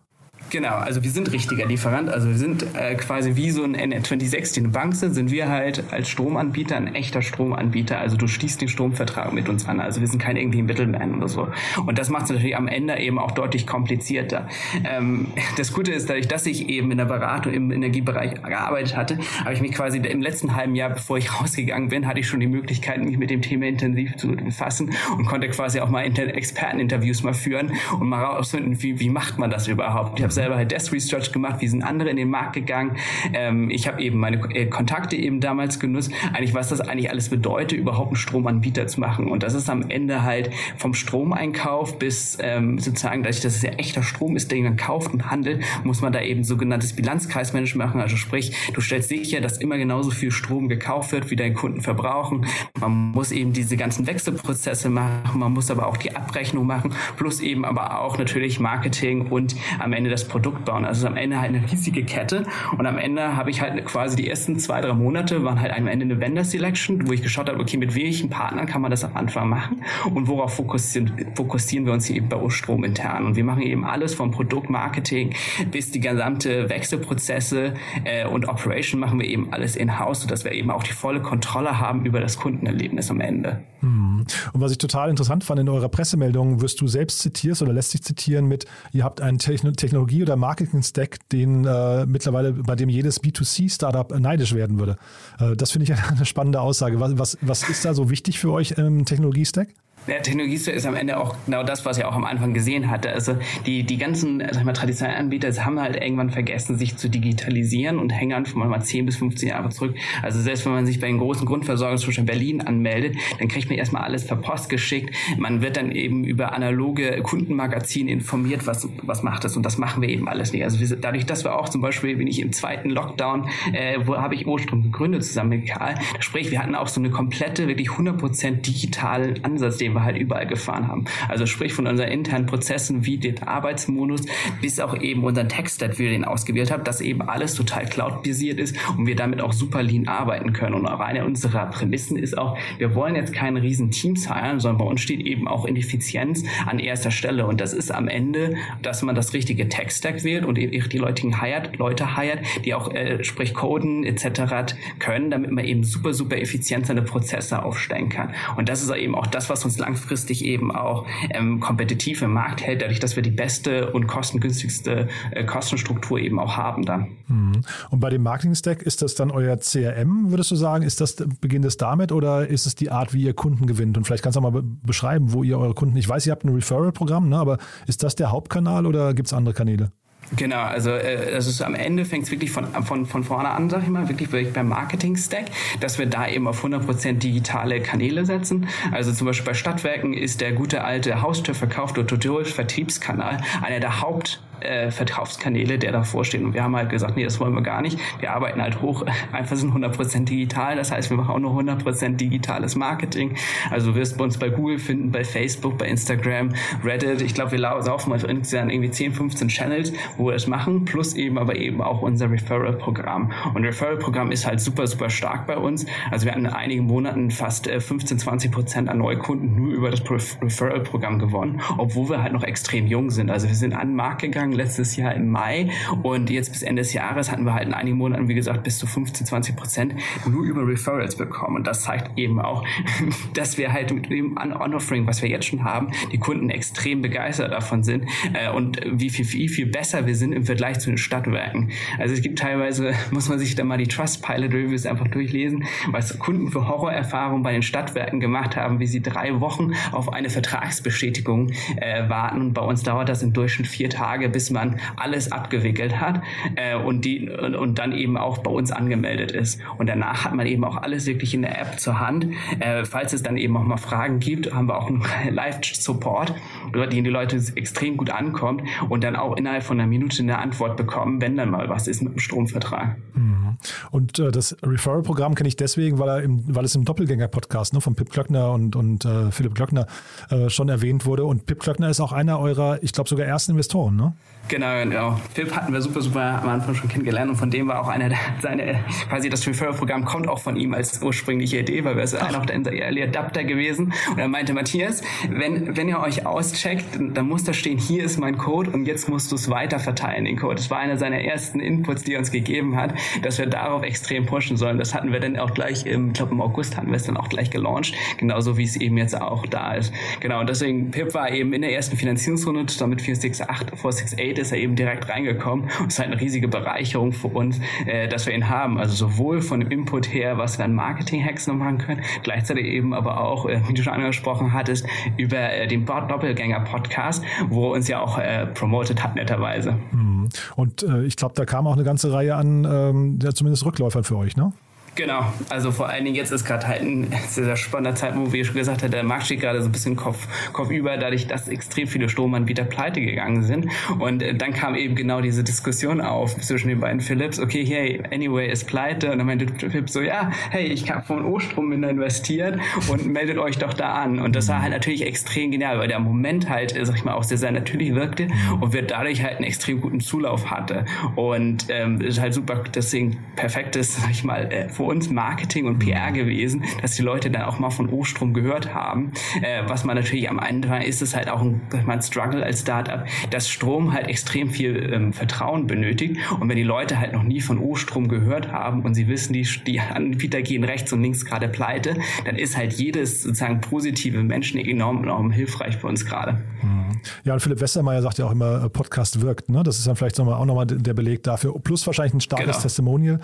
Genau, 0.50 0.75
also 0.75 1.03
wir 1.03 1.12
sind 1.12 1.32
richtiger 1.32 1.68
Lieferant. 1.68 2.10
Also 2.10 2.27
wir 2.27 2.38
sind 2.38 2.65
äh, 2.75 2.96
quasi 2.96 3.36
wie 3.36 3.51
so 3.51 3.63
ein 3.63 3.75
N26, 3.75 4.53
die 4.53 4.60
eine 4.62 4.70
Bank 4.70 4.96
sind, 4.96 5.13
sind 5.13 5.29
wir 5.29 5.50
halt 5.50 5.84
als 5.91 6.10
Stromanbieter 6.10 6.75
ein 6.75 6.96
echter 6.96 7.22
Stromanbieter. 7.22 8.00
Also 8.00 8.18
du 8.18 8.27
schließt 8.27 8.60
den 8.60 8.68
Stromvertrag 8.68 9.32
mit 9.32 9.48
uns 9.48 9.68
an. 9.68 9.79
Also 9.79 10.01
wir 10.01 10.08
sind 10.08 10.20
kein 10.20 10.38
irgendwie 10.38 10.63
Middleman 10.63 11.15
oder 11.15 11.27
so. 11.27 11.48
Und 11.86 12.00
das 12.00 12.10
macht 12.10 12.24
es 12.24 12.29
natürlich 12.32 12.56
am 12.56 12.68
Ende 12.68 12.98
eben 12.98 13.20
auch 13.20 13.32
deutlich 13.32 13.68
komplizierter. 13.68 14.48
Ähm, 14.84 15.27
das 15.58 15.72
Gute 15.72 15.91
ist, 15.91 16.10
dadurch, 16.10 16.27
dass 16.27 16.48
ich 16.48 16.68
eben 16.68 16.89
in 16.91 16.98
der 16.98 17.06
Beratung 17.06 17.53
im 17.53 17.72
Energiebereich 17.72 18.41
gearbeitet 18.41 18.98
hatte, 18.98 19.20
habe 19.44 19.53
ich 19.53 19.62
mich 19.62 19.74
quasi 19.74 20.00
im 20.00 20.22
letzten 20.22 20.56
halben 20.56 20.74
Jahr, 20.74 20.89
bevor 20.89 21.18
ich 21.20 21.32
rausgegangen 21.41 21.89
bin, 21.89 22.08
hatte 22.08 22.22
ich 22.22 22.27
schon 22.27 22.39
die 22.39 22.48
Möglichkeit, 22.48 23.03
mich 23.03 23.18
mit 23.18 23.29
dem 23.29 23.44
Thema 23.44 23.68
intensiv 23.68 24.15
zu 24.15 24.29
befassen 24.29 24.91
und 25.15 25.25
konnte 25.25 25.48
quasi 25.50 25.79
auch 25.79 25.89
mal 25.89 26.06
Experteninterviews 26.06 27.22
mal 27.22 27.36
führen 27.36 27.74
und 28.00 28.10
mal 28.10 28.24
rausfinden, 28.24 28.82
wie, 28.82 29.00
wie 29.00 29.10
macht 29.10 29.38
man 29.38 29.51
das 29.51 29.68
überhaupt. 29.68 30.18
Ich 30.18 30.24
habe 30.24 30.34
selber 30.39 30.55
halt 30.55 30.72
Desk 30.72 30.93
Research 30.93 31.34
gemacht, 31.34 31.58
wie 31.60 31.67
sind 31.67 31.84
andere 31.84 32.10
in 32.10 32.15
den 32.15 32.29
Markt 32.29 32.53
gegangen. 32.53 32.96
Ähm, 33.34 33.69
ich 33.69 33.88
habe 33.88 34.01
eben 34.01 34.19
meine 34.19 34.38
äh, 34.55 34.67
Kontakte 34.67 35.17
eben 35.17 35.41
damals 35.41 35.79
genutzt, 35.79 36.12
eigentlich 36.34 36.53
was 36.53 36.69
das 36.69 36.79
eigentlich 36.79 37.10
alles 37.10 37.27
bedeutet, 37.27 37.77
überhaupt 37.77 38.10
einen 38.10 38.15
Stromanbieter 38.15 38.88
zu 38.88 39.01
machen. 39.01 39.27
Und 39.27 39.43
das 39.43 39.53
ist 39.53 39.69
am 39.69 39.89
Ende 39.89 40.24
halt 40.24 40.50
vom 40.77 40.93
Stromeinkauf 40.93 42.00
bis 42.00 42.38
ähm, 42.41 42.79
sozusagen, 42.79 43.24
dass 43.24 43.43
es 43.43 43.62
ja 43.62 43.72
echter 43.72 44.01
Strom 44.01 44.38
ist, 44.38 44.50
den 44.50 44.63
man 44.63 44.77
kauft 44.77 45.13
und 45.13 45.29
handelt, 45.29 45.62
muss 45.84 46.01
man 46.01 46.13
da 46.13 46.22
eben 46.22 46.46
sogenanntes 46.46 46.93
Bilanzkreismanagement 46.93 47.89
machen. 47.89 48.01
Also 48.01 48.15
sprich, 48.15 48.55
du 48.74 48.79
stellst 48.79 49.10
sicher, 49.10 49.41
dass 49.41 49.58
immer 49.58 49.77
genauso 49.77 50.12
viel 50.12 50.31
Strom 50.31 50.69
gekauft 50.69 51.12
wird, 51.12 51.31
wie 51.31 51.36
deine 51.36 51.53
Kunden 51.53 51.81
verbrauchen. 51.81 52.46
Man 52.79 52.91
muss 52.91 53.31
eben 53.34 53.51
diese 53.51 53.75
ganzen 53.75 54.08
Wechselprozesse 54.08 54.89
machen, 54.89 55.39
man 55.39 55.51
muss 55.51 55.69
aber 55.69 55.86
auch 55.88 55.98
die 55.98 56.15
Abrechnung 56.15 56.65
machen, 56.65 56.93
plus 57.17 57.41
eben 57.41 57.65
aber 57.65 58.00
auch 58.00 58.17
natürlich 58.17 58.60
Marketing 58.62 59.27
und 59.27 59.55
am 59.79 59.91
Ende 59.91 60.10
das 60.10 60.28
Produkt 60.29 60.65
bauen. 60.65 60.86
Also 60.86 61.07
am 61.07 61.17
Ende 61.17 61.41
halt 61.41 61.53
eine 61.53 61.69
riesige 61.69 62.03
Kette 62.03 62.45
und 62.77 62.86
am 62.86 62.98
Ende 62.98 63.36
habe 63.36 63.50
ich 63.50 63.62
halt 63.62 63.83
quasi 63.86 64.15
die 64.15 64.29
ersten 64.29 64.57
zwei, 64.59 64.81
drei 64.81 64.93
Monate 64.93 65.43
waren 65.43 65.59
halt 65.59 65.74
am 65.74 65.88
Ende 65.88 66.05
eine 66.05 66.19
Vendor 66.19 66.43
Selection, 66.43 67.07
wo 67.07 67.13
ich 67.13 67.21
geschaut 67.21 67.50
habe, 67.50 67.59
okay, 67.59 67.77
mit 67.77 67.95
welchen 67.95 68.29
Partnern 68.29 68.65
kann 68.65 68.81
man 68.81 68.91
das 68.91 69.03
am 69.03 69.15
Anfang 69.15 69.50
machen 69.50 69.83
und 70.13 70.27
worauf 70.27 70.55
fokussieren, 70.55 71.12
fokussieren 71.36 71.86
wir 71.86 71.93
uns 71.93 72.05
hier 72.05 72.17
eben 72.17 72.29
bei 72.29 72.38
Ostrom 72.38 72.83
intern. 72.83 73.25
Und 73.25 73.36
wir 73.36 73.43
machen 73.43 73.62
eben 73.62 73.86
alles 73.86 74.13
vom 74.13 74.31
Produktmarketing 74.31 75.33
bis 75.71 75.91
die 75.91 76.00
gesamte 76.00 76.69
Wechselprozesse 76.69 77.74
äh, 78.03 78.27
und 78.27 78.48
Operation 78.48 79.00
machen 79.00 79.19
wir 79.19 79.27
eben 79.27 79.51
alles 79.51 79.75
in-house, 79.75 80.21
sodass 80.21 80.43
wir 80.43 80.51
eben 80.51 80.71
auch 80.71 80.83
die 80.83 80.93
volle 80.93 81.21
Kontrolle 81.21 81.79
haben 81.79 82.05
über 82.05 82.19
das 82.19 82.38
Kundenerlebnis 82.38 83.09
am 83.09 83.19
Ende. 83.19 83.63
Hm. 83.81 84.25
Und 84.53 84.62
was 84.62 84.71
ich 84.71 84.77
total 84.77 85.09
interessant 85.09 85.43
fand 85.43 85.59
in 85.59 85.69
eurer 85.69 85.89
Pressemeldung, 85.89 86.62
wirst 86.62 86.81
du 86.81 86.88
selbst 86.88 87.19
zitierst 87.19 87.62
oder 87.62 87.74
lässt 87.74 87.91
sich 87.91 88.03
zitieren 88.03 88.48
mit, 88.48 88.65
ihr 88.91 89.03
habt 89.03 89.21
einen 89.21 89.39
Technologie 89.39 90.18
Technologie- 90.19 90.23
oder 90.23 90.35
Marketing-Stack, 90.35 91.29
den 91.29 91.65
äh, 91.65 92.05
mittlerweile, 92.05 92.53
bei 92.53 92.75
dem 92.75 92.89
jedes 92.89 93.21
B2C-Startup 93.21 94.17
neidisch 94.19 94.53
werden 94.53 94.79
würde. 94.79 94.97
Äh, 95.39 95.55
das 95.55 95.71
finde 95.71 95.85
ich 95.85 95.93
eine 95.93 96.25
spannende 96.25 96.61
Aussage. 96.61 96.99
Was, 96.99 97.17
was, 97.17 97.38
was 97.41 97.69
ist 97.69 97.85
da 97.85 97.93
so 97.93 98.09
wichtig 98.09 98.39
für 98.39 98.51
euch 98.51 98.71
im 98.71 99.05
Technologie-Stack? 99.05 99.69
Ja, 100.08 100.20
Technologie 100.20 100.56
ist 100.56 100.86
am 100.86 100.96
Ende 100.96 101.18
auch 101.18 101.36
genau 101.46 101.63
das, 101.63 101.86
was 101.86 101.98
ich 101.98 102.06
auch 102.06 102.15
am 102.15 102.25
Anfang 102.25 102.53
gesehen 102.53 102.89
hatte. 102.89 103.12
Also 103.12 103.36
die, 103.65 103.84
die 103.84 103.98
ganzen 103.98 104.39
sag 104.39 104.62
ich 104.62 104.63
mal, 104.63 104.74
traditionellen 104.74 105.20
Anbieter 105.20 105.50
haben 105.63 105.79
halt 105.79 106.01
irgendwann 106.01 106.32
vergessen, 106.32 106.77
sich 106.77 106.98
zu 106.98 107.10
digitalisieren 107.10 108.00
und 108.00 108.10
hängen 108.10 108.34
einfach 108.34 108.56
mal 108.56 108.82
10 108.82 109.06
bis 109.06 109.18
15 109.18 109.50
Jahre 109.50 109.70
zurück. 109.70 109.96
Also 110.24 110.41
selbst 110.41 110.65
wenn 110.65 110.74
man 110.74 110.86
sich 110.86 111.00
bei 111.00 111.08
den 111.08 111.20
großen 111.20 111.46
Grundversorgungszustand 111.46 112.25
Berlin 112.27 112.62
anmeldet, 112.62 113.18
dann 113.38 113.48
kriegt 113.50 113.70
man 113.70 113.77
erstmal 113.77 114.03
alles 114.03 114.25
per 114.25 114.38
Post 114.38 114.70
geschickt. 114.70 115.13
Man 115.38 115.62
wird 115.62 115.77
dann 115.77 115.91
eben 115.91 116.24
über 116.24 116.53
analoge 116.53 117.22
Kundenmagazine 117.22 118.10
informiert, 118.12 118.65
was, 118.65 118.88
was 119.03 119.22
macht 119.22 119.44
das 119.44 119.58
und 119.58 119.63
das 119.63 119.77
machen 119.77 120.01
wir 120.01 120.10
eben 120.10 120.27
alles 120.27 120.53
nicht. 120.53 120.63
Also 120.63 120.79
wir, 120.79 120.98
dadurch, 120.98 121.25
dass 121.25 121.44
wir 121.44 121.56
auch 121.56 121.70
zum 121.70 121.82
Beispiel, 121.82 122.15
bin 122.15 122.27
ich 122.27 122.39
im 122.39 122.51
zweiten 122.51 122.89
Lockdown, 122.89 123.48
äh, 123.74 124.00
wo 124.06 124.18
habe 124.18 124.34
ich 124.36 124.48
Ostrom 124.48 124.82
gegründet 124.82 125.24
zusammen 125.24 125.50
mit 125.50 125.68
Karl, 125.68 125.96
sprich, 126.20 126.51
wir 126.51 126.63
hatten 126.63 126.75
auch 126.75 126.88
so 126.88 127.00
eine 127.00 127.10
komplette, 127.10 127.68
wirklich 127.68 127.89
100% 127.89 128.62
digitalen 128.62 129.44
Ansatz, 129.44 129.77
den 129.77 129.88
wir 129.93 130.00
wir 130.00 130.05
halt 130.05 130.17
überall 130.17 130.48
gefahren 130.48 130.88
haben. 130.88 131.05
Also 131.27 131.46
sprich 131.46 131.74
von 131.74 131.88
unseren 131.88 132.10
internen 132.10 132.46
Prozessen 132.46 133.05
wie 133.05 133.17
den 133.17 133.43
Arbeitsmodus 133.43 134.22
bis 134.62 134.79
auch 134.79 135.00
eben 135.00 135.24
unseren 135.24 135.50
Text-Stat, 135.50 136.00
wie 136.00 136.03
wir 136.03 136.12
den 136.12 136.25
ausgewählt 136.25 136.72
haben, 136.72 136.84
dass 136.84 137.01
eben 137.01 137.22
alles 137.22 137.55
total 137.55 137.86
cloud-basiert 137.86 138.60
ist 138.60 138.75
und 138.98 139.05
wir 139.05 139.15
damit 139.15 139.41
auch 139.41 139.53
super 139.53 139.84
lean 139.84 140.08
arbeiten 140.08 140.53
können. 140.53 140.75
Und 140.75 140.88
auch 140.88 141.00
eine 141.00 141.25
unserer 141.25 141.67
Prämissen 141.67 142.17
ist 142.17 142.38
auch, 142.38 142.58
wir 142.77 142.96
wollen 142.96 143.15
jetzt 143.15 143.34
kein 143.34 143.58
riesen 143.58 143.91
Teams 143.91 144.29
heilen, 144.29 144.60
sondern 144.60 144.79
bei 144.79 144.86
uns 144.86 145.01
steht 145.01 145.22
eben 145.22 145.48
auch 145.48 145.65
Ineffizienz 145.65 146.43
an 146.65 146.79
erster 146.79 147.12
Stelle. 147.12 147.46
Und 147.46 147.62
das 147.62 147.74
ist 147.74 147.91
am 147.91 148.08
Ende, 148.08 148.55
dass 148.81 149.01
man 149.01 149.15
das 149.15 149.34
richtige 149.34 149.67
Tech-Stack 149.67 150.24
wählt 150.24 150.46
und 150.46 150.58
die 150.58 150.98
Leute 150.98 151.27
hired, 151.41 151.77
Leute 151.77 152.17
hired, 152.17 152.39
die 152.65 152.74
auch, 152.74 152.93
äh, 152.93 153.24
sprich 153.24 153.53
Coden 153.53 154.03
etc. 154.03 154.74
können, 155.00 155.29
damit 155.29 155.51
man 155.51 155.65
eben 155.65 155.84
super, 155.84 156.13
super 156.13 156.38
effizient 156.38 156.86
seine 156.86 157.01
Prozesse 157.01 157.63
aufstellen 157.63 158.10
kann. 158.10 158.34
Und 158.58 158.69
das 158.69 158.81
ist 158.81 158.91
eben 158.91 159.15
auch 159.15 159.27
das, 159.27 159.50
was 159.50 159.65
uns 159.65 159.78
langfristig 159.79 160.45
eben 160.45 160.71
auch 160.71 161.05
ähm, 161.31 161.59
kompetitiv 161.59 162.21
im 162.21 162.33
Markt 162.33 162.62
hält, 162.62 162.81
dadurch, 162.81 163.00
dass 163.00 163.15
wir 163.15 163.24
die 163.24 163.31
beste 163.31 163.91
und 163.91 164.07
kostengünstigste 164.07 165.07
äh, 165.31 165.43
Kostenstruktur 165.43 166.19
eben 166.19 166.39
auch 166.39 166.57
haben 166.57 166.83
dann. 166.83 167.07
Mhm. 167.27 167.62
Und 167.89 168.00
bei 168.00 168.09
dem 168.09 168.24
Marketing-Stack 168.24 168.81
ist 168.81 169.01
das 169.01 169.15
dann 169.15 169.31
euer 169.31 169.57
CRM, 169.57 170.31
würdest 170.31 170.51
du 170.51 170.55
sagen? 170.55 170.83
Ist 170.83 171.01
das, 171.01 171.15
beginnt 171.41 171.65
es 171.65 171.77
damit 171.77 172.12
oder 172.12 172.48
ist 172.48 172.65
es 172.65 172.75
die 172.75 172.91
Art, 172.91 173.13
wie 173.13 173.24
ihr 173.24 173.33
Kunden 173.33 173.67
gewinnt? 173.67 173.98
Und 173.98 174.05
vielleicht 174.05 174.24
kannst 174.24 174.36
du 174.36 174.41
auch 174.41 174.51
mal 174.51 174.63
beschreiben, 174.63 175.33
wo 175.33 175.43
ihr 175.43 175.57
eure 175.57 175.74
Kunden, 175.74 175.98
ich 175.98 176.07
weiß, 176.07 176.25
ihr 176.27 176.31
habt 176.31 176.43
ein 176.43 176.53
Referral-Programm, 176.53 177.29
ne, 177.29 177.38
aber 177.38 177.57
ist 177.88 178.03
das 178.03 178.15
der 178.15 178.31
Hauptkanal 178.31 178.86
oder 178.86 179.13
gibt 179.13 179.27
es 179.27 179.33
andere 179.33 179.53
Kanäle? 179.53 179.91
Genau, 180.36 180.62
also 180.62 180.91
äh, 180.91 181.38
ist, 181.38 181.62
am 181.62 181.75
Ende 181.75 182.05
fängt 182.05 182.25
es 182.25 182.31
wirklich 182.31 182.51
von, 182.51 182.65
von, 182.83 183.05
von 183.05 183.24
vorne 183.24 183.50
an, 183.50 183.69
sag 183.69 183.83
ich 183.83 183.89
mal, 183.89 184.07
wirklich, 184.07 184.31
wirklich 184.31 184.53
beim 184.53 184.67
Marketing-Stack, 184.69 185.45
dass 185.79 185.98
wir 185.98 186.05
da 186.05 186.27
eben 186.27 186.48
auf 186.48 186.63
100% 186.63 187.13
digitale 187.13 187.81
Kanäle 187.81 188.25
setzen. 188.25 188.67
Also 188.91 189.12
zum 189.12 189.27
Beispiel 189.27 189.45
bei 189.45 189.53
Stadtwerken 189.53 190.13
ist 190.13 190.41
der 190.41 190.51
gute 190.51 190.83
alte 190.83 191.21
Haustürverkauf 191.21 191.91
oder 191.91 192.05
Tutorial-Vertriebskanal 192.05 193.41
einer 193.62 193.79
der 193.79 194.01
Haupt- 194.01 194.41
äh, 194.61 194.91
Verkaufskanäle, 194.91 195.77
der 195.79 195.91
davor 195.91 196.25
stehen. 196.25 196.45
Und 196.45 196.53
wir 196.53 196.63
haben 196.63 196.75
halt 196.75 196.89
gesagt, 196.89 197.15
nee, 197.15 197.23
das 197.23 197.39
wollen 197.39 197.53
wir 197.53 197.61
gar 197.61 197.81
nicht. 197.81 197.99
Wir 198.19 198.33
arbeiten 198.33 198.61
halt 198.61 198.81
hoch, 198.81 199.05
einfach 199.31 199.55
sind 199.55 199.73
100% 199.73 200.25
digital. 200.25 200.75
Das 200.75 200.91
heißt, 200.91 201.09
wir 201.09 201.17
machen 201.17 201.31
auch 201.31 201.39
nur 201.39 201.59
100% 201.59 202.15
digitales 202.15 202.75
Marketing. 202.75 203.35
Also 203.69 203.91
du 203.91 203.95
wirst 203.95 204.17
bei 204.17 204.23
uns 204.23 204.37
bei 204.37 204.49
Google 204.49 204.79
finden, 204.79 205.11
bei 205.11 205.23
Facebook, 205.23 205.77
bei 205.77 205.87
Instagram, 205.87 206.53
Reddit. 206.83 207.21
Ich 207.21 207.33
glaube, 207.33 207.51
wir 207.51 207.59
laufen 207.59 208.11
auf 208.11 208.23
insgesamt 208.23 208.71
irgendwie 208.71 208.91
10, 208.91 209.13
15 209.13 209.47
Channels, 209.47 209.93
wo 210.17 210.27
wir 210.27 210.33
das 210.33 210.47
machen, 210.47 210.85
plus 210.85 211.15
eben 211.15 211.37
aber 211.37 211.55
eben 211.55 211.81
auch 211.81 212.01
unser 212.01 212.31
Referral-Programm. 212.31 213.31
Und 213.53 213.65
Referral-Programm 213.65 214.31
ist 214.31 214.45
halt 214.45 214.61
super, 214.61 214.87
super 214.87 215.09
stark 215.09 215.47
bei 215.47 215.57
uns. 215.57 215.85
Also 216.11 216.25
wir 216.25 216.31
hatten 216.31 216.45
in 216.45 216.51
einigen 216.51 216.85
Monaten 216.85 217.31
fast 217.31 217.67
15, 217.69 218.17
äh, 218.17 218.19
20 218.19 218.51
Prozent 218.51 218.89
an 218.89 218.97
Neukunden 218.97 219.55
nur 219.55 219.73
über 219.73 219.91
das 219.91 220.01
Referral-Programm 220.09 221.19
gewonnen, 221.19 221.61
obwohl 221.77 222.09
wir 222.09 222.23
halt 222.23 222.33
noch 222.33 222.43
extrem 222.43 222.87
jung 222.87 223.09
sind. 223.09 223.29
Also 223.29 223.47
wir 223.47 223.55
sind 223.55 223.73
an 223.73 223.89
den 223.89 223.95
Markt 223.95 224.21
gegangen, 224.21 224.49
angefangen 224.50 224.53
letztes 224.53 224.96
Jahr 224.96 225.13
im 225.13 225.29
Mai 225.29 225.70
und 226.03 226.29
jetzt 226.29 226.51
bis 226.51 226.63
Ende 226.63 226.82
des 226.82 226.94
Jahres 226.94 227.32
hatten 227.32 227.44
wir 227.44 227.53
halt 227.53 227.68
in 227.68 227.74
einigen 227.74 227.98
Monaten, 227.98 228.27
wie 228.27 228.34
gesagt, 228.34 228.63
bis 228.63 228.77
zu 228.77 228.88
15, 228.88 229.25
20 229.27 229.56
Prozent 229.56 229.94
nur 230.29 230.44
über 230.44 230.68
Referrals 230.68 231.15
bekommen. 231.15 231.58
Und 231.58 231.68
das 231.68 231.84
zeigt 231.84 232.18
eben 232.18 232.39
auch, 232.39 232.65
dass 233.34 233.58
wir 233.58 233.72
halt 233.72 233.94
mit 233.94 234.10
dem 234.10 234.38
On-Offering, 234.38 235.08
was 235.08 235.22
wir 235.22 235.29
jetzt 235.29 235.46
schon 235.46 235.63
haben, 235.63 235.91
die 236.12 236.18
Kunden 236.18 236.50
extrem 236.50 237.01
begeistert 237.01 237.51
davon 237.51 237.84
sind 237.84 238.06
äh, 238.34 238.51
und 238.51 238.79
wie 238.91 239.10
viel, 239.10 239.25
viel, 239.25 239.50
viel 239.50 239.68
besser 239.68 240.06
wir 240.06 240.15
sind 240.15 240.34
im 240.34 240.46
Vergleich 240.46 240.79
zu 240.79 240.89
den 240.89 240.98
Stadtwerken. 240.98 241.72
Also 241.98 242.13
es 242.13 242.22
gibt 242.22 242.39
teilweise, 242.39 242.94
muss 243.12 243.29
man 243.29 243.39
sich 243.39 243.56
da 243.56 243.63
mal 243.63 243.77
die 243.77 243.88
Trustpilot 243.88 244.53
Reviews 244.53 244.86
einfach 244.86 245.08
durchlesen, 245.08 245.65
was 245.91 246.18
Kunden 246.20 246.50
für 246.51 246.68
Horrorerfahrungen 246.68 247.44
bei 247.44 247.51
den 247.51 247.62
Stadtwerken 247.62 248.20
gemacht 248.20 248.56
haben, 248.56 248.79
wie 248.79 248.88
sie 248.88 249.01
drei 249.01 249.39
Wochen 249.39 249.74
auf 249.91 250.12
eine 250.12 250.29
Vertragsbestätigung 250.29 251.51
äh, 251.77 252.10
warten. 252.10 252.41
Und 252.41 252.53
bei 252.53 252.62
uns 252.62 252.84
dauert 252.84 253.10
das 253.10 253.24
im 253.24 253.34
Durchschnitt 253.34 253.68
vier 253.68 253.89
Tage, 253.89 254.29
bis 254.29 254.38
bis 254.39 254.51
man 254.51 254.79
alles 254.96 255.34
abgewickelt 255.34 256.00
hat 256.00 256.22
äh, 256.55 256.74
und, 256.74 257.03
die, 257.03 257.29
und, 257.29 257.55
und, 257.55 257.77
dann 257.77 257.91
eben 257.91 258.15
auch 258.15 258.38
bei 258.38 258.50
uns 258.50 258.72
angemeldet 258.72 259.34
ist. 259.34 259.60
Und 259.77 259.89
danach 259.89 260.24
hat 260.24 260.34
man 260.34 260.48
eben 260.48 260.63
auch 260.63 260.77
alles 260.77 261.05
wirklich 261.08 261.34
in 261.34 261.41
der 261.41 261.60
App 261.60 261.77
zur 261.77 262.00
Hand. 262.00 262.27
Äh, 262.62 262.86
falls 262.86 263.12
es 263.12 263.22
dann 263.22 263.36
eben 263.36 263.58
auch 263.58 263.63
mal 263.63 263.75
Fragen 263.75 264.22
gibt, 264.22 264.53
haben 264.53 264.69
wir 264.69 264.77
auch 264.77 264.88
einen 264.88 265.03
Live-Support, 265.29 266.34
über 266.73 266.88
den 266.88 267.03
die 267.03 267.09
Leute 267.09 267.41
extrem 267.55 267.97
gut 267.97 268.09
ankommt 268.09 268.63
und 268.89 269.03
dann 269.03 269.15
auch 269.15 269.35
innerhalb 269.38 269.63
von 269.63 269.79
einer 269.79 269.88
Minute 269.88 270.21
eine 270.21 270.38
Antwort 270.38 270.77
bekommen, 270.77 271.21
wenn 271.21 271.35
dann 271.35 271.49
mal 271.49 271.69
was 271.69 271.88
ist 271.88 272.01
mit 272.01 272.13
dem 272.13 272.19
Stromvertrag. 272.19 272.97
Mhm. 273.13 273.57
Und 273.91 274.19
äh, 274.19 274.31
das 274.31 274.55
Referral-Programm 274.63 275.35
kenne 275.35 275.47
ich 275.47 275.55
deswegen, 275.55 275.99
weil, 275.99 276.09
er 276.09 276.23
im, 276.23 276.43
weil 276.47 276.65
es 276.65 276.75
im 276.75 276.85
Doppelgänger-Podcast 276.85 277.73
ne, 277.73 277.81
von 277.81 277.95
Pip 277.95 278.09
Klöckner 278.09 278.51
und, 278.51 278.75
und 278.75 279.05
äh, 279.05 279.31
Philipp 279.31 279.55
Klöckner 279.55 279.88
äh, 280.29 280.49
schon 280.49 280.69
erwähnt 280.69 281.05
wurde. 281.05 281.25
Und 281.25 281.45
Pip 281.45 281.59
Klöckner 281.59 281.89
ist 281.89 281.99
auch 281.99 282.11
einer 282.11 282.39
eurer, 282.39 282.81
ich 282.81 282.93
glaube 282.93 283.09
sogar 283.09 283.25
ersten 283.25 283.51
Investoren, 283.51 283.95
ne? 283.95 284.13
Genau, 284.50 284.84
genau. 284.84 285.20
Philipp 285.36 285.56
hatten 285.56 285.72
wir 285.72 285.79
super, 285.79 286.01
super 286.01 286.41
am 286.41 286.50
Anfang 286.50 286.74
schon 286.74 286.89
kennengelernt 286.89 287.29
und 287.29 287.38
von 287.38 287.51
dem 287.51 287.68
war 287.68 287.79
auch 287.82 287.88
einer 287.88 288.10
der, 288.10 288.18
seine, 288.41 288.79
quasi 289.08 289.29
das 289.29 289.46
Referral-Programm 289.46 290.06
kommt 290.06 290.27
auch 290.27 290.39
von 290.39 290.56
ihm 290.56 290.74
als 290.74 291.03
ursprüngliche 291.03 291.60
Idee, 291.60 291.84
weil 291.84 291.96
wir 291.96 292.08
sind 292.08 292.24
einer 292.24 292.44
der 292.44 292.74
Early 292.74 293.03
Adapter 293.03 293.44
gewesen. 293.44 293.94
Und 294.10 294.18
er 294.18 294.27
meinte, 294.27 294.56
Matthias, 294.56 295.03
wenn, 295.29 295.77
wenn 295.77 295.88
ihr 295.88 296.00
euch 296.00 296.25
auscheckt, 296.25 296.86
dann 296.98 297.27
muss 297.27 297.44
da 297.44 297.53
stehen, 297.53 297.77
hier 297.77 298.03
ist 298.03 298.20
mein 298.20 298.39
Code 298.39 298.72
und 298.72 298.88
jetzt 298.88 299.08
musst 299.08 299.32
du 299.32 299.36
es 299.36 299.51
weiter 299.51 299.77
verteilen, 299.77 300.25
den 300.25 300.36
Code. 300.36 300.56
Das 300.56 300.72
war 300.72 300.79
einer 300.79 300.98
seiner 300.98 301.22
ersten 301.22 301.60
Inputs, 301.60 302.03
die 302.03 302.13
er 302.13 302.20
uns 302.20 302.32
gegeben 302.32 302.75
hat, 302.75 302.96
dass 303.22 303.38
wir 303.38 303.46
darauf 303.46 303.84
extrem 303.84 304.25
pushen 304.25 304.58
sollen. 304.58 304.79
Das 304.79 304.96
hatten 304.96 305.12
wir 305.12 305.20
dann 305.20 305.38
auch 305.38 305.53
gleich, 305.53 305.86
im, 305.86 306.08
ich 306.08 306.13
glaube 306.13 306.32
im 306.32 306.41
August 306.41 306.75
hatten 306.75 306.88
wir 306.88 306.96
es 306.96 307.03
dann 307.03 307.18
auch 307.18 307.29
gleich 307.29 307.51
gelauncht, 307.51 307.94
genauso 308.18 308.58
wie 308.58 308.63
es 308.63 308.77
eben 308.77 308.98
jetzt 308.98 309.20
auch 309.20 309.46
da 309.46 309.75
ist. 309.75 309.94
Genau, 310.22 310.39
und 310.39 310.50
deswegen, 310.50 310.89
Pip 310.89 311.13
war 311.13 311.31
eben 311.31 311.53
in 311.53 311.62
der 311.62 311.72
ersten 311.72 311.98
Finanzierungsrunde, 311.98 312.66
damit 312.79 313.03
468, 313.03 314.38
468 314.39 314.41
ist 314.41 314.51
er 314.51 314.57
eben 314.57 314.75
direkt 314.75 315.09
reingekommen. 315.09 315.65
Und 315.79 315.87
es 315.87 315.93
ist 315.93 315.99
halt 315.99 316.11
eine 316.11 316.21
riesige 316.21 316.47
Bereicherung 316.47 317.11
für 317.11 317.27
uns, 317.27 317.59
äh, 317.85 318.07
dass 318.07 318.25
wir 318.25 318.33
ihn 318.33 318.49
haben. 318.49 318.77
Also 318.77 318.95
sowohl 318.95 319.41
von 319.41 319.59
dem 319.59 319.69
Input 319.69 320.11
her, 320.13 320.37
was 320.37 320.57
wir 320.57 320.65
an 320.65 320.73
Marketing-Hacks 320.73 321.47
noch 321.47 321.55
machen 321.55 321.77
können, 321.79 322.01
gleichzeitig 322.23 322.65
eben 322.65 322.93
aber 322.93 323.21
auch, 323.21 323.45
äh, 323.45 323.61
wie 323.67 323.73
du 323.73 323.83
schon 323.83 323.93
angesprochen 323.93 324.53
hattest, 324.53 324.85
über 325.17 325.37
äh, 325.37 325.67
den 325.67 325.85
Doppelgänger-Podcast, 325.85 327.23
wo 327.49 327.73
uns 327.73 327.87
ja 327.87 328.01
auch 328.01 328.17
äh, 328.17 328.47
promotet 328.47 329.03
hat, 329.03 329.15
netterweise. 329.15 329.77
Mhm. 329.91 330.29
Und 330.55 330.83
äh, 330.83 331.03
ich 331.03 331.15
glaube, 331.15 331.33
da 331.35 331.45
kam 331.45 331.67
auch 331.67 331.73
eine 331.73 331.83
ganze 331.83 332.13
Reihe 332.13 332.35
an, 332.35 332.65
ähm, 332.69 333.19
ja, 333.21 333.33
zumindest 333.33 333.65
Rückläufern 333.65 334.03
für 334.03 334.17
euch, 334.17 334.37
ne? 334.37 334.53
Genau, 335.00 335.31
also 335.48 335.72
vor 335.72 335.88
allen 335.88 336.03
Dingen 336.03 336.18
jetzt 336.18 336.31
ist 336.31 336.44
gerade 336.44 336.68
halt 336.68 336.81
ein 336.81 337.07
sehr, 337.29 337.55
spannender 337.55 337.96
Zeitpunkt, 337.96 338.33
wie 338.33 338.42
ich 338.42 338.48
schon 338.48 338.57
gesagt 338.57 338.83
habe, 338.83 338.92
der 338.92 339.01
Markt 339.03 339.27
steht 339.27 339.40
gerade 339.40 339.62
so 339.62 339.70
ein 339.70 339.72
bisschen 339.72 339.96
Kopf, 339.96 340.27
Kopf 340.51 340.72
über, 340.72 340.98
dadurch, 340.98 341.25
dass 341.25 341.48
extrem 341.48 341.88
viele 341.88 342.09
Stromanbieter 342.09 342.66
pleite 342.66 343.00
gegangen 343.00 343.44
sind. 343.44 343.68
Und 343.98 344.22
äh, 344.22 344.35
dann 344.35 344.51
kam 344.51 344.75
eben 344.75 344.96
genau 344.96 345.22
diese 345.22 345.42
Diskussion 345.42 346.01
auf 346.01 346.38
zwischen 346.42 346.68
den 346.68 346.81
beiden 346.81 347.00
Philips, 347.00 347.40
okay, 347.40 347.64
hey, 347.64 348.03
Anyway 348.12 348.51
ist 348.51 348.68
pleite. 348.68 349.09
Und 349.09 349.20
dann 349.20 349.27
meinte 349.27 349.48
Philips 349.70 349.94
so, 349.94 350.01
ja, 350.01 350.31
hey, 350.50 350.66
ich 350.66 350.92
habe 350.92 351.05
von 351.05 351.24
O-Strom 351.24 351.72
investiert 351.72 352.59
und 352.90 353.05
meldet 353.05 353.38
euch 353.38 353.57
doch 353.57 353.74
da 353.74 353.94
an. 353.94 354.20
Und 354.20 354.35
das 354.35 354.50
war 354.50 354.62
halt 354.62 354.74
natürlich 354.74 355.05
extrem 355.05 355.51
genial, 355.51 355.79
weil 355.79 355.88
der 355.88 356.01
Moment 356.01 356.50
halt, 356.50 356.75
sag 356.77 356.98
ich 356.98 357.05
mal, 357.05 357.14
auch 357.14 357.24
sehr, 357.24 357.38
sehr 357.38 357.53
natürlich 357.53 357.96
wirkte 357.96 358.27
und 358.59 358.74
wir 358.74 358.81
dadurch 358.81 359.24
halt 359.24 359.38
einen 359.38 359.46
extrem 359.46 359.79
guten 359.79 360.01
Zulauf 360.01 360.51
hatte. 360.51 360.83
Und 361.16 361.68
ähm, 361.70 362.01
ist 362.01 362.20
halt 362.20 362.33
super, 362.33 362.66
deswegen 362.75 363.18
perfektes, 363.38 363.96
sag 363.96 364.12
ich 364.12 364.25
mal, 364.25 364.51
äh, 364.51 364.68
für 364.68 364.88
uns 364.89 365.09
Marketing 365.09 365.65
und 365.65 365.79
PR 365.79 366.11
gewesen, 366.11 366.63
dass 366.81 366.95
die 366.95 367.01
Leute 367.01 367.31
dann 367.31 367.43
auch 367.43 367.59
mal 367.59 367.69
von 367.69 367.89
O-Strom 367.89 368.33
gehört 368.33 368.73
haben. 368.73 369.13
Äh, 369.41 369.63
was 369.67 369.85
man 369.85 369.95
natürlich 369.95 370.29
am 370.29 370.39
Ende 370.39 370.69
ist 370.83 371.01
es 371.01 371.15
halt 371.15 371.29
auch 371.29 371.41
ein, 371.41 371.61
ein 371.87 372.01
Struggle 372.01 372.43
als 372.43 372.61
Startup, 372.61 373.05
dass 373.29 373.49
Strom 373.49 373.93
halt 373.93 374.07
extrem 374.07 374.49
viel 374.49 374.91
ähm, 374.91 375.13
Vertrauen 375.13 375.67
benötigt. 375.67 376.17
Und 376.39 376.49
wenn 376.49 376.57
die 376.57 376.63
Leute 376.63 376.99
halt 376.99 377.13
noch 377.13 377.23
nie 377.23 377.41
von 377.41 377.59
O-Strom 377.59 378.07
gehört 378.07 378.51
haben 378.51 378.83
und 378.83 378.93
sie 378.93 379.07
wissen, 379.07 379.33
die, 379.33 379.47
die 379.65 379.79
Anbieter 379.79 380.41
gehen 380.41 380.63
rechts 380.63 380.91
und 380.93 381.01
links 381.01 381.25
gerade 381.25 381.47
pleite, 381.47 381.95
dann 382.25 382.35
ist 382.35 382.57
halt 382.57 382.73
jedes 382.73 383.23
sozusagen 383.23 383.61
positive 383.61 384.21
Menschen 384.23 384.59
enorm, 384.59 385.03
enorm 385.03 385.31
hilfreich 385.31 385.77
für 385.77 385.87
uns 385.87 386.05
gerade. 386.05 386.41
Mhm. 386.61 386.89
Ja, 387.23 387.33
und 387.33 387.39
Philipp 387.39 387.61
Westermeier 387.61 388.01
sagt 388.01 388.17
ja 388.17 388.25
auch 388.25 388.31
immer, 388.31 388.65
äh, 388.65 388.69
Podcast 388.69 389.21
wirkt. 389.21 389.49
Ne? 389.49 389.63
Das 389.63 389.77
ist 389.77 389.87
dann 389.87 389.95
vielleicht 389.95 390.19
auch 390.19 390.45
nochmal 390.45 390.65
der 390.65 390.93
Beleg 390.93 391.23
dafür. 391.23 391.53
Plus 391.59 391.85
wahrscheinlich 391.85 392.13
ein 392.13 392.21
starkes 392.21 392.47
genau. 392.47 392.61
Testimonial. 392.61 393.19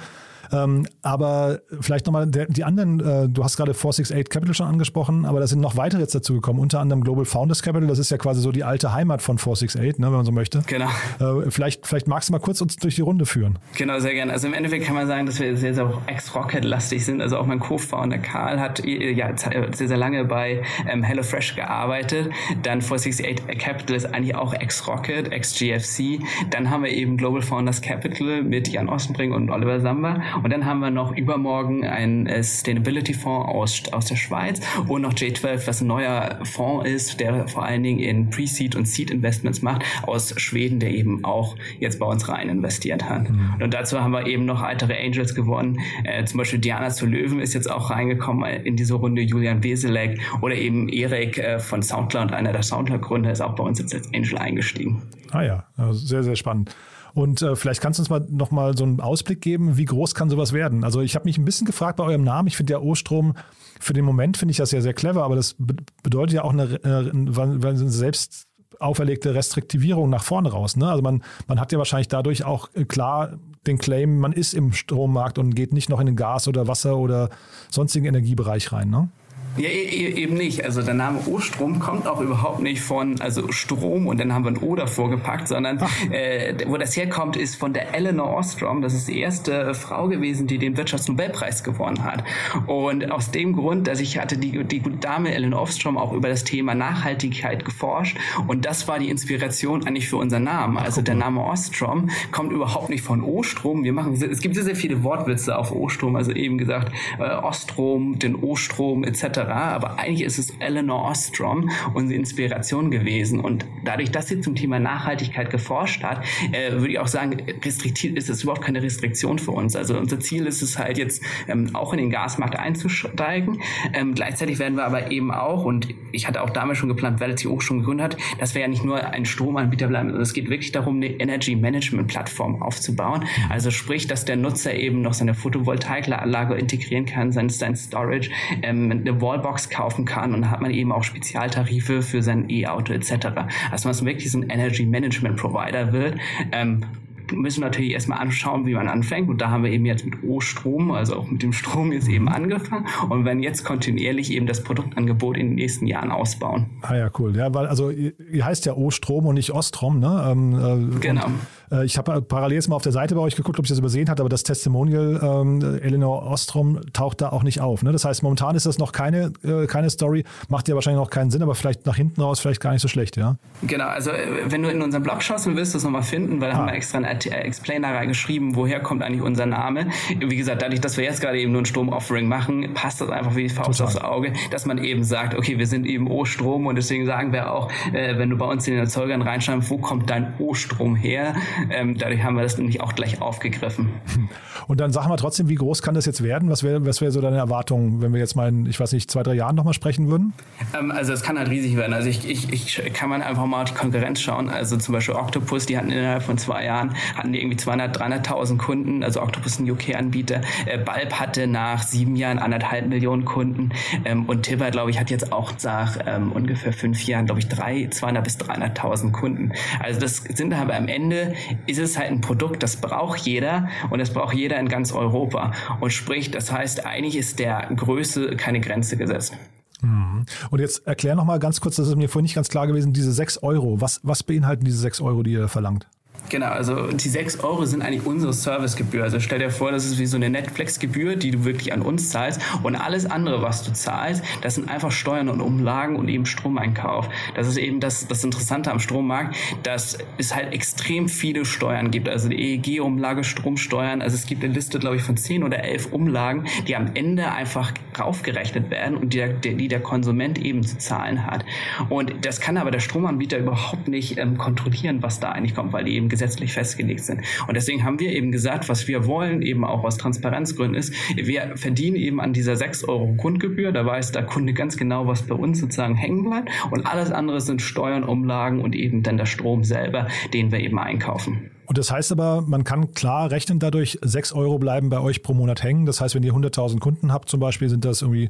Ähm, 0.52 0.88
aber 1.02 1.60
vielleicht 1.82 2.06
nochmal 2.06 2.28
die 2.28 2.64
anderen, 2.64 3.00
äh, 3.00 3.30
du 3.30 3.44
hast 3.44 3.58
gerade 3.58 3.74
468 3.74 4.30
Capital 4.30 4.54
schon 4.54 4.68
angesprochen, 4.68 5.26
aber 5.26 5.40
da 5.40 5.48
sind 5.48 5.60
noch 5.60 5.78
weitere 5.78 6.02
jetzt 6.02 6.16
dazu 6.16 6.34
gekommen, 6.34 6.60
unter 6.60 6.80
anderem 6.80 7.04
Global 7.04 7.26
Founders 7.26 7.62
Capital, 7.62 7.88
das 7.88 8.00
ist 8.00 8.12
ja 8.12 8.18
quasi 8.18 8.42
so 8.42 8.52
die 8.52 8.64
alte 8.64 8.94
Heimat 8.94 9.22
von 9.22 9.38
468, 9.38 10.00
ne, 10.00 10.08
wenn 10.08 10.14
man 10.14 10.26
so 10.26 10.32
möchte. 10.32 10.64
Genau. 10.68 10.90
Äh, 11.20 11.50
vielleicht, 11.50 11.86
vielleicht 11.88 12.08
magst 12.08 12.30
du 12.30 12.34
mal 12.34 12.40
kurz 12.40 12.62
uns 12.62 12.76
durch 12.78 12.96
die 12.96 13.02
Runde 13.02 13.26
führen. 13.26 13.60
Genau, 13.78 14.00
sehr 14.00 14.14
gerne. 14.14 14.32
Also 14.32 14.48
im 14.48 14.54
Endeffekt 14.54 14.86
kann 14.86 14.96
man 14.96 15.08
sagen, 15.08 15.26
dass 15.26 15.40
wir 15.40 15.56
sehr, 15.58 15.74
sehr 15.74 15.92
ex-Rocket-lastig 16.08 17.06
sind. 17.06 17.22
Also 17.22 17.38
auch 17.38 17.46
mein 17.46 17.60
Co-Founder 17.60 18.18
Karl 18.18 18.60
hat 18.60 18.84
äh, 18.84 19.12
ja 19.12 19.36
sehr, 19.38 19.72
sehr 19.74 19.98
lange 19.98 20.26
bei 20.26 20.64
ähm, 20.88 21.04
HelloFresh 21.04 21.56
gearbeitet. 21.56 22.30
Dann 22.64 22.82
468 22.82 23.60
Capital 23.60 23.96
ist 23.96 24.06
eigentlich 24.14 24.36
auch 24.36 24.54
ex-Rocket, 24.54 25.32
ex-GFC. 25.32 26.20
Dann 26.50 26.70
haben 26.70 26.84
wir 26.84 26.92
eben 26.92 27.18
Global 27.18 27.42
Founders 27.42 27.82
Capital 27.82 28.44
mit 28.44 28.68
Jan 28.68 28.90
Ossenbring 28.90 29.32
und 29.32 29.50
Oliver 29.50 29.80
Samba. 29.80 30.22
Und 30.44 30.52
dann 30.52 30.66
haben 30.66 30.80
wir 30.80 30.92
noch 30.92 31.16
übermorgen 31.16 31.86
einen 31.86 32.28
äh, 32.28 32.44
Sustainability-Fonds 32.44 33.50
aus, 33.50 33.84
aus 33.92 34.06
der 34.06 34.16
Schweiz 34.16 34.62
und 34.88 35.02
noch 35.02 35.14
J12, 35.14 35.68
was 35.68 35.82
ein 35.82 35.88
neuer 35.88 36.40
Fonds 36.44 36.90
ist, 36.90 37.20
der 37.20 37.48
vor 37.48 37.66
allen 37.66 37.84
Dingen 37.84 38.00
in 38.00 38.30
Pre-Seed 38.30 38.76
und 38.76 38.88
Seed-Investments 38.88 39.62
macht, 39.62 39.84
aus 40.04 40.34
Schweden, 40.40 40.80
der 40.80 40.92
eben 40.92 41.24
auch 41.24 41.56
jetzt 41.80 42.00
bei 42.00 42.06
uns 42.06 42.28
rein 42.28 42.50
investiert 42.50 43.10
hat. 43.10 43.30
Mhm. 43.30 43.56
Und 43.62 43.74
dazu 43.74 44.02
haben 44.02 44.12
wir 44.12 44.26
eben 44.28 44.46
noch 44.46 44.62
weitere 44.62 44.96
Angels 45.04 45.36
gewonnen. 45.36 45.80
Äh, 46.04 46.26
zum 46.26 46.40
Beispiel 46.40 46.60
Diana 46.60 46.90
zu 46.90 47.06
Löwen 47.06 47.40
ist 47.40 47.54
jetzt 47.54 47.70
auch 47.70 47.90
reingekommen 47.90 48.44
in 48.64 48.76
diese 48.76 48.96
Runde, 48.96 49.22
Julian 49.22 49.64
Weselek 49.64 50.20
oder 50.42 50.56
eben 50.56 50.90
Erik 50.90 51.38
äh, 51.38 51.60
von 51.60 51.82
Soundcloud, 51.82 52.32
einer 52.32 52.52
der 52.52 52.64
Soundcloud-Gründer, 52.64 53.32
ist 53.32 53.42
auch 53.42 53.56
bei 53.56 53.64
uns 53.64 53.80
jetzt 53.80 53.94
als 53.94 54.14
Angel 54.14 54.38
eingestiegen. 54.38 55.02
Ah 55.32 55.44
ja, 55.44 55.66
also 55.78 55.94
sehr, 55.94 56.24
sehr 56.24 56.36
spannend. 56.36 56.76
Und 57.16 57.42
äh, 57.42 57.56
vielleicht 57.56 57.82
kannst 57.82 57.98
du 57.98 58.02
uns 58.02 58.10
mal 58.10 58.26
noch 58.30 58.52
mal 58.52 58.78
so 58.78 58.84
einen 58.84 59.00
Ausblick 59.00 59.40
geben, 59.40 59.78
wie 59.78 59.86
groß 59.86 60.16
kann 60.16 60.30
sowas 60.30 60.52
werden? 60.52 60.84
Also 60.84 61.00
ich 61.00 61.16
habe 61.16 61.24
mich 61.24 61.38
ein 61.38 61.46
bisschen 61.46 61.66
gefragt 61.66 61.96
bei 61.96 62.04
eurem 62.04 62.26
Namen. 62.26 62.50
Ich 62.50 62.58
finde 62.58 62.74
ja 62.74 62.80
O-Strom, 62.80 63.36
für 63.80 63.94
den 63.94 64.04
Moment 64.04 64.36
finde 64.36 64.52
ich 64.52 64.58
das 64.58 64.72
ja 64.72 64.82
sehr 64.82 64.94
clever, 64.94 65.24
aber 65.24 65.38
das 65.38 65.56
bedeutet 66.04 66.34
ja 66.34 66.44
auch 66.44 66.52
eine, 66.52 66.76
äh, 66.84 67.10
eine 67.10 67.90
selbst 67.90 68.48
auferlegte 68.82 69.34
Restriktivierung 69.34 70.10
nach 70.10 70.24
vorne 70.24 70.52
raus. 70.52 70.76
Ne? 70.76 70.90
Also 70.90 71.02
man, 71.02 71.24
man 71.48 71.58
hat 71.58 71.72
ja 71.72 71.78
wahrscheinlich 71.78 72.10
dadurch 72.10 72.44
auch 72.44 72.70
äh, 72.74 72.84
klar 72.84 73.40
den 73.66 73.78
Claim, 73.78 74.20
man 74.20 74.34
ist 74.34 74.54
im 74.54 74.74
Strommarkt 74.74 75.38
und 75.38 75.56
geht 75.56 75.72
nicht 75.72 75.90
noch 75.90 76.02
in 76.02 76.08
den 76.08 76.18
Gas- 76.18 76.50
oder 76.50 76.68
Wasser- 76.68 76.98
oder 76.98 77.30
sonstigen 77.72 78.06
Energiebereich 78.08 78.74
rein. 78.74 78.90
Ne? 78.90 79.10
Ja, 79.58 79.70
e, 79.70 79.84
e, 79.84 80.08
eben 80.16 80.34
nicht. 80.34 80.66
Also 80.66 80.82
der 80.82 80.96
Name 80.96 81.20
O-Strom 81.28 81.80
kommt 81.80 82.08
auch 82.08 82.20
überhaupt 82.20 82.60
nicht 82.60 82.82
von 82.82 83.22
also 83.22 83.54
Strom 83.54 84.06
und 84.06 84.20
dann 84.20 84.34
haben 84.34 84.44
wir 84.44 84.52
ein 84.52 84.58
O 84.58 84.76
davor 84.76 85.10
gepackt, 85.10 85.48
sondern 85.48 85.80
äh, 86.12 86.56
wo 86.68 86.76
das 86.76 86.98
herkommt, 86.98 87.38
ist 87.38 87.56
von 87.56 87.72
der 87.72 87.96
Eleanor 87.96 88.36
Ostrom. 88.36 88.82
Das 88.82 88.94
ist 88.94 89.08
die 89.08 89.18
erste 89.18 89.74
Frau 89.74 90.10
gewesen, 90.10 90.48
die 90.48 90.58
den 90.58 90.76
Wirtschaftsnobelpreis 90.76 91.64
gewonnen 91.64 92.04
hat. 92.04 92.26
Und 92.68 93.10
aus 93.10 93.32
dem 93.32 93.54
Grund, 93.54 93.88
dass 93.88 94.02
ich 94.02 94.18
hatte 94.18 94.38
die, 94.38 94.62
die 94.66 94.80
gute 94.80 94.98
Dame 94.98 95.34
Eleanor 95.34 95.62
Ostrom 95.62 95.98
auch 95.98 96.12
über 96.12 96.28
das 96.28 96.44
Thema 96.44 96.76
Nachhaltigkeit 96.76 97.64
geforscht 97.64 98.18
und 98.48 98.66
das 98.66 98.90
war 98.90 99.00
die 99.00 99.10
Inspiration 99.10 99.88
eigentlich 99.88 100.10
für 100.10 100.18
unseren 100.18 100.44
Namen. 100.44 100.78
Also 100.78 101.02
der 101.02 101.16
Name 101.16 101.42
Ostrom 101.42 102.10
kommt 102.34 102.52
überhaupt 102.52 102.90
nicht 102.90 103.04
von 103.04 103.24
O-Strom. 103.24 103.86
Wir 103.86 103.94
machen, 103.94 104.14
es 104.14 104.42
gibt 104.42 104.56
sehr, 104.56 104.66
sehr 104.66 104.76
viele 104.76 105.02
Wortwitze 105.04 105.58
auf 105.58 105.72
O-Strom, 105.72 106.18
also 106.18 106.34
eben 106.34 106.58
gesagt 106.58 106.92
äh, 107.20 107.24
Ostrom, 107.36 108.20
den 108.20 108.36
O-Strom 108.36 109.06
etc 109.06 109.45
aber 109.54 110.00
eigentlich 110.00 110.24
ist 110.24 110.38
es 110.38 110.52
Eleanor 110.60 111.10
Ostrom 111.10 111.70
unsere 111.94 112.18
Inspiration 112.18 112.92
gewesen. 112.92 113.40
Und 113.40 113.66
dadurch, 113.84 114.12
dass 114.12 114.28
sie 114.28 114.42
zum 114.42 114.56
Thema 114.56 114.80
Nachhaltigkeit 114.80 115.50
geforscht 115.50 116.04
hat, 116.04 116.24
äh, 116.52 116.74
würde 116.74 116.90
ich 116.90 117.00
auch 117.00 117.08
sagen, 117.08 117.38
restriktiv 117.64 118.16
ist 118.16 118.30
es 118.30 118.44
überhaupt 118.44 118.64
keine 118.64 118.82
Restriktion 118.82 119.40
für 119.40 119.52
uns. 119.52 119.76
Also 119.76 119.98
unser 119.98 120.20
Ziel 120.20 120.46
ist 120.46 120.62
es 120.62 120.78
halt 120.78 120.98
jetzt 120.98 121.24
ähm, 121.48 121.70
auch 121.74 121.94
in 121.94 122.00
den 122.00 122.10
Gasmarkt 122.10 122.58
einzusteigen. 122.58 123.62
Ähm, 123.94 124.16
gleichzeitig 124.16 124.60
werden 124.60 124.76
wir 124.76 124.86
aber 124.86 125.12
eben 125.12 125.32
auch, 125.32 125.66
und 125.66 125.88
ich 126.12 126.28
hatte 126.28 126.42
auch 126.42 126.50
damals 126.50 126.78
schon 126.78 126.90
geplant, 126.90 127.20
weil 127.20 127.32
es 127.32 127.42
die 127.42 127.48
auch 127.48 127.62
schon 127.62 127.80
gegründet 127.80 128.14
hat, 128.14 128.18
dass 128.40 128.56
wir 128.56 128.62
ja 128.62 128.68
nicht 128.68 128.84
nur 128.84 129.04
ein 129.06 129.26
Stromanbieter 129.26 129.88
bleiben, 129.88 130.10
sondern 130.10 130.24
es 130.24 130.34
geht 130.34 130.50
wirklich 130.50 130.72
darum, 130.72 130.98
eine 130.98 131.08
Energy 131.08 131.56
Management 131.56 132.08
Plattform 132.08 132.62
aufzubauen. 132.62 133.26
Also 133.50 133.72
sprich, 133.72 134.08
dass 134.08 134.26
der 134.26 134.36
Nutzer 134.36 134.74
eben 134.74 135.02
noch 135.02 135.14
seine 135.14 135.34
Photovoltaikanlage 135.34 136.56
integrieren 136.56 137.06
kann, 137.06 137.32
sein, 137.32 137.50
sein 137.50 137.76
Storage, 137.76 138.30
ähm, 138.62 138.92
eine 138.92 139.22
Wall 139.22 139.35
Wallbox 139.36 139.70
kaufen 139.70 140.06
kann 140.06 140.34
und 140.34 140.42
dann 140.42 140.52
hat 140.52 140.62
man 140.62 140.72
eben 140.72 140.92
auch 140.92 141.04
Spezialtarife 141.04 142.02
für 142.02 142.22
sein 142.22 142.50
E-Auto 142.50 142.94
etc. 142.94 143.28
Also 143.72 143.90
man 143.90 144.06
wirklich 144.06 144.32
so 144.32 144.40
ein 144.40 144.50
Energy 144.50 144.86
Management 144.86 145.38
Provider 145.38 145.92
wird. 145.92 146.16
Ähm, 146.52 146.84
müssen 147.32 147.62
wir 147.62 147.66
natürlich 147.66 147.92
erstmal 147.92 148.20
anschauen, 148.20 148.66
wie 148.66 148.76
man 148.76 148.88
anfängt. 148.88 149.30
Und 149.30 149.42
da 149.42 149.50
haben 149.50 149.64
wir 149.64 149.72
eben 149.72 149.86
jetzt 149.86 150.06
mit 150.06 150.24
O-Strom, 150.24 150.92
also 150.92 151.16
auch 151.16 151.28
mit 151.28 151.42
dem 151.42 151.54
Strom 151.54 151.92
jetzt 151.92 152.08
eben 152.08 152.30
angefangen 152.30 152.86
und 153.10 153.26
werden 153.26 153.42
jetzt 153.42 153.64
kontinuierlich 153.66 154.32
eben 154.32 154.46
das 154.46 154.64
Produktangebot 154.64 155.36
in 155.38 155.48
den 155.48 155.56
nächsten 155.56 155.88
Jahren 155.88 156.12
ausbauen. 156.12 156.68
Ah 156.82 156.96
ja, 156.96 157.10
cool. 157.18 157.36
Ja, 157.36 157.54
weil 157.54 157.66
also 157.66 157.90
ihr 157.90 158.46
heißt 158.46 158.66
ja 158.68 158.74
O-Strom 158.74 159.26
und 159.26 159.36
nicht 159.36 159.52
Ostrom, 159.52 160.00
ne? 160.00 160.28
Ähm, 160.30 160.54
äh, 160.54 161.00
genau. 161.00 161.26
Und, 161.26 161.40
ich 161.84 161.98
habe 161.98 162.22
parallel 162.22 162.56
jetzt 162.56 162.70
mal 162.70 162.76
auf 162.76 162.84
der 162.84 162.92
Seite 162.92 163.16
bei 163.16 163.22
euch 163.22 163.36
geguckt, 163.36 163.60
ob 163.60 163.66
ich 163.66 163.70
das 163.70 163.80
übersehen 163.80 164.10
hatte, 164.10 164.22
aber 164.22 164.30
das 164.30 164.44
Testimonial 164.44 165.20
ähm, 165.22 165.80
Eleanor 165.82 166.24
Ostrom 166.24 166.80
taucht 166.94 167.22
da 167.22 167.30
auch 167.30 167.44
nicht 167.44 167.62
auf. 167.62 167.84
Ne? 167.84 167.92
Das 167.92 168.06
heißt, 168.06 168.24
momentan 168.24 168.56
ist 168.56 168.66
das 168.66 168.78
noch 168.78 168.92
keine, 168.92 169.34
äh, 169.44 169.68
keine 169.68 169.90
Story, 169.90 170.24
macht 170.50 170.68
ja 170.68 170.76
wahrscheinlich 170.76 171.02
noch 171.02 171.10
keinen 171.10 171.32
Sinn, 171.32 171.42
aber 171.42 171.56
vielleicht 171.56 171.86
nach 171.86 171.96
hinten 171.96 172.22
raus 172.22 172.40
vielleicht 172.40 172.62
gar 172.62 172.72
nicht 172.72 172.82
so 172.82 172.88
schlecht, 172.88 173.18
ja? 173.18 173.38
Genau, 173.64 173.88
also 173.88 174.12
äh, 174.12 174.46
wenn 174.46 174.62
du 174.62 174.70
in 174.70 174.82
unserem 174.82 175.04
Blog 175.04 175.22
schaust, 175.22 175.46
dann 175.46 175.56
wirst 175.56 175.74
du 175.74 175.78
es 175.78 175.84
nochmal 175.84 176.04
finden, 176.04 176.42
weil 176.42 176.50
da 176.50 176.56
ah. 176.56 176.60
haben 176.60 176.68
wir 176.68 176.74
extra 176.74 176.98
einen 177.00 177.06
Explainer 177.06 177.94
reingeschrieben, 177.94 178.56
woher 178.56 178.80
kommt 178.80 179.04
eigentlich 179.04 179.22
unser 179.22 179.46
Name. 179.46 179.88
Wie 180.20 180.36
gesagt, 180.36 180.62
dadurch, 180.62 180.82
dass 180.82 180.98
wir 180.98 181.04
jetzt 181.04 181.22
gerade 181.22 181.40
eben 181.40 181.52
nur 181.52 181.62
ein 181.62 181.66
Strom-Offering 181.66 182.28
machen, 182.28 182.74
passt 182.74 183.02
das 183.02 183.10
einfach 183.10 183.36
wie 183.36 183.50
Faust 183.50 183.82
aufs 183.82 183.98
Auge, 183.98 184.34
dass 184.52 184.66
man 184.66 184.78
eben 184.78 185.04
sagt, 185.04 185.36
okay, 185.36 185.58
wir 185.58 185.68
sind 185.68 185.86
eben 185.86 186.08
O-Strom 186.10 186.68
und 186.68 186.76
deswegen 186.76 187.06
sagen 187.06 187.34
wir 187.34 187.52
auch, 187.52 187.72
äh, 187.94 188.18
wenn 188.18 188.30
du 188.30 188.38
bei 188.38 188.46
uns 188.46 188.68
in 188.68 188.74
den 188.74 188.84
Erzeugern 188.84 189.22
reinschreibst, 189.22 189.70
wo 189.70 189.78
kommt 189.78 190.10
dein 190.10 190.34
O-Strom 190.40 190.96
her? 190.96 191.36
Ähm, 191.72 191.98
dadurch 191.98 192.24
haben 192.24 192.36
wir 192.36 192.44
das 192.44 192.58
nämlich 192.58 192.82
auch 192.82 192.96
gleich 192.96 193.22
aufgegriffen. 193.22 193.90
Und 194.68 194.80
dann 194.80 194.92
sagen 194.92 195.10
wir 195.10 195.18
trotzdem, 195.18 195.50
wie 195.50 195.56
groß 195.56 195.82
kann 195.82 195.94
das 195.96 196.06
jetzt 196.06 196.24
werden? 196.24 196.50
Was 196.50 196.64
wäre 196.64 196.86
was 196.86 197.02
wär 197.02 197.12
so 197.12 197.22
deine 197.22 197.38
Erwartung, 197.38 198.02
wenn 198.02 198.14
wir 198.14 198.20
jetzt 198.20 198.36
mal 198.36 198.50
in, 198.50 198.66
ich 198.66 198.80
weiß 198.80 198.94
nicht, 198.94 199.12
zwei, 199.12 199.24
drei 199.24 199.34
Jahren 199.34 199.56
nochmal 199.56 199.74
sprechen 199.74 200.10
würden? 200.10 200.34
Ähm, 200.78 200.92
also 200.92 201.14
es 201.14 201.22
kann 201.22 201.38
halt 201.38 201.50
riesig 201.50 201.76
werden. 201.76 201.94
Also 201.94 202.10
ich, 202.10 202.28
ich, 202.28 202.52
ich 202.52 202.94
kann 202.94 203.10
man 203.10 203.22
einfach 203.22 203.46
mal 203.46 203.64
auf 203.64 203.70
die 203.70 203.76
Konkurrenz 203.76 204.22
schauen. 204.22 204.50
Also 204.50 204.78
zum 204.78 204.94
Beispiel 204.94 205.16
Octopus, 205.16 205.66
die 205.66 205.78
hatten 205.78 205.92
innerhalb 205.92 206.24
von 206.24 206.38
zwei 206.38 206.66
Jahren, 206.66 206.96
hatten 207.16 207.34
die 207.34 207.40
irgendwie 207.40 207.58
200, 207.58 207.96
300.000 208.00 208.58
Kunden. 208.58 209.04
Also 209.04 209.22
Octopus 209.22 209.54
ist 209.54 209.60
ein 209.60 209.70
UK-Anbieter. 209.70 210.42
Äh, 210.66 210.78
Balb 210.78 211.20
hatte 211.20 211.48
nach 211.48 211.84
sieben 211.84 212.16
Jahren 212.16 212.40
anderthalb 212.40 212.88
Millionen 212.88 213.26
Kunden. 213.26 213.72
Ähm, 214.06 214.26
und 214.26 214.44
Tibber, 214.44 214.72
glaube 214.72 214.92
ich, 214.92 215.00
hat 215.00 215.10
jetzt 215.10 215.32
auch 215.32 215.54
nach 215.64 215.98
ähm, 216.06 216.32
ungefähr 216.32 216.74
fünf 216.74 217.04
Jahren, 217.06 217.26
glaube 217.26 217.40
ich, 217.40 217.48
drei, 217.48 217.88
200 217.90 218.24
bis 218.24 218.38
300.000 218.38 219.12
Kunden. 219.12 219.52
Also 219.80 220.00
das 220.00 220.18
sind 220.18 220.54
aber 220.54 220.76
am 220.76 220.88
Ende, 220.88 221.34
ist 221.66 221.80
es 221.80 221.98
halt 221.98 222.12
ein 222.12 222.22
Produkt, 222.22 222.64
das 222.64 222.78
braucht 222.78 223.20
jeder 223.22 223.70
und 223.90 224.00
das 224.00 224.12
braucht 224.12 224.36
jeder 224.36 224.60
in 224.60 224.68
ganz 224.68 224.92
Europa. 224.92 225.52
Und 225.80 225.92
sprich, 225.92 226.32
das 226.32 226.52
heißt, 226.52 226.86
eigentlich 226.86 227.16
ist 227.16 227.40
der 227.40 227.70
Größe 227.76 228.36
keine 228.36 228.60
Grenze 228.60 228.98
gesetzt. 228.98 229.34
Mhm. 229.82 230.26
Und 230.50 230.60
jetzt 230.60 230.88
erklär 230.88 231.16
noch 231.16 231.26
mal 231.26 231.40
ganz 231.40 231.62
kurz, 231.62 231.76
das 231.76 231.88
ist 231.88 231.96
mir 231.96 232.10
vorhin 232.10 232.24
nicht 232.24 232.36
ganz 232.36 232.50
klar 232.50 232.68
gewesen, 232.68 232.94
diese 232.94 233.12
6 233.12 233.44
Euro. 233.44 233.82
Was, 233.82 234.00
was 234.04 234.24
beinhalten 234.24 234.66
diese 234.66 234.78
6 234.78 235.02
Euro, 235.02 235.24
die 235.24 235.34
ihr 235.34 235.48
verlangt? 235.48 235.88
Genau, 236.30 236.48
also 236.48 236.92
die 236.92 237.10
6 237.10 237.40
Euro 237.42 237.66
sind 237.66 237.82
eigentlich 237.82 238.06
unsere 238.06 238.34
Servicegebühr. 238.34 239.04
Also 239.04 239.20
stell 239.20 239.40
dir 239.40 239.52
vor, 239.52 239.72
das 239.72 239.86
ist 239.86 240.00
wie 240.00 240.06
so 240.06 240.18
eine 240.18 240.30
Netflix-Gebühr, 240.30 241.16
die 241.16 241.32
du 241.32 241.46
wirklich 241.46 241.74
an 241.74 241.82
uns 241.82 242.10
zahlst. 242.10 242.42
Und 242.64 242.76
alles 242.76 243.06
andere, 243.06 243.42
was 243.42 243.64
du 243.64 243.74
zahlst, 243.74 244.24
das 244.42 244.56
sind 244.56 244.70
einfach 244.70 244.92
Steuern 244.92 245.30
und 245.30 245.42
Umlagen 245.42 245.96
und 245.96 246.08
eben 246.08 246.26
Stromeinkauf. 246.26 247.10
Das 247.36 247.48
ist 247.48 247.58
eben 247.58 247.80
das, 247.80 248.08
das 248.08 248.24
Interessante 248.24 248.72
am 248.72 248.80
Strommarkt, 248.80 249.36
dass 249.64 249.98
es 250.18 250.36
halt 250.36 250.54
extrem 250.54 251.10
viele 251.10 251.46
Steuern 251.46 251.92
gibt. 251.92 252.10
Also 252.10 252.30
die 252.30 252.56
EEG-Umlage, 252.56 253.24
Stromsteuern. 253.24 254.02
Also 254.02 254.16
es 254.16 254.26
gibt 254.26 254.44
eine 254.44 254.54
Liste, 254.54 254.80
glaube 254.80 254.96
ich, 254.96 255.04
von 255.04 255.18
10 255.18 255.44
oder 255.44 255.64
11 255.64 255.92
Umlagen, 255.92 256.46
die 256.68 256.76
am 256.76 256.92
Ende 256.94 257.32
einfach 257.32 257.72
raufgerechnet 258.00 258.70
werden 258.70 258.98
und 258.98 259.14
die 259.14 259.18
der, 259.18 259.54
die 259.54 259.68
der 259.68 259.80
Konsument 259.80 260.38
eben 260.38 260.64
zu 260.64 260.78
zahlen 260.78 261.26
hat. 261.26 261.46
Und 261.90 262.26
das 262.26 262.42
kann 262.42 262.58
aber 262.58 262.72
der 262.72 262.80
Stromanbieter 262.80 263.38
überhaupt 263.38 263.88
nicht 263.88 264.18
ähm, 264.18 264.38
kontrollieren, 264.38 265.02
was 265.02 265.20
da 265.20 265.32
eigentlich 265.32 265.56
kommt, 265.56 265.74
weil 265.74 265.86
die 265.86 265.96
eben 265.96 266.10
gesetzlich 266.16 266.54
festgelegt 266.54 267.04
sind. 267.04 267.22
Und 267.48 267.56
deswegen 267.56 267.84
haben 267.84 268.00
wir 268.00 268.12
eben 268.12 268.32
gesagt, 268.32 268.70
was 268.70 268.88
wir 268.88 269.06
wollen, 269.06 269.42
eben 269.42 269.66
auch 269.66 269.84
aus 269.84 269.98
Transparenzgründen 269.98 270.76
ist, 270.76 270.94
wir 271.16 271.58
verdienen 271.58 271.98
eben 271.98 272.22
an 272.22 272.32
dieser 272.32 272.56
6 272.56 272.86
Euro 272.86 273.14
Grundgebühr, 273.16 273.74
da 273.74 273.86
weiß 273.86 274.14
der 274.14 274.24
Kunde 274.24 274.54
ganz 274.54 274.78
genau, 274.78 275.08
was 275.08 275.24
bei 275.24 275.36
uns 275.36 275.60
sozusagen 275.60 275.96
hängen 275.96 276.24
bleibt 276.24 276.50
und 276.72 276.86
alles 276.86 277.12
andere 277.12 277.42
sind 277.42 277.62
Steuern, 277.62 278.06
Umlagen 278.06 278.62
und 278.62 278.76
eben 278.76 279.04
dann 279.04 279.18
der 279.18 279.26
Strom 279.26 279.66
selber, 279.66 280.08
den 280.34 280.52
wir 280.52 280.60
eben 280.60 280.80
einkaufen. 280.80 281.52
Und 281.66 281.78
das 281.78 281.92
heißt 281.92 282.12
aber, 282.12 282.42
man 282.42 282.64
kann 282.64 282.94
klar 282.94 283.32
rechnen, 283.32 283.60
dadurch 283.60 284.00
6 284.02 284.34
Euro 284.34 284.58
bleiben 284.60 284.90
bei 284.90 285.00
euch 285.00 285.24
pro 285.24 285.34
Monat 285.34 285.64
hängen. 285.64 285.86
Das 285.86 286.00
heißt, 286.00 286.16
wenn 286.16 286.24
ihr 286.24 286.34
100.000 286.34 286.80
Kunden 286.80 287.12
habt 287.12 287.28
zum 287.28 287.40
Beispiel, 287.40 287.70
sind 287.70 287.84
das 287.84 288.02
irgendwie 288.02 288.30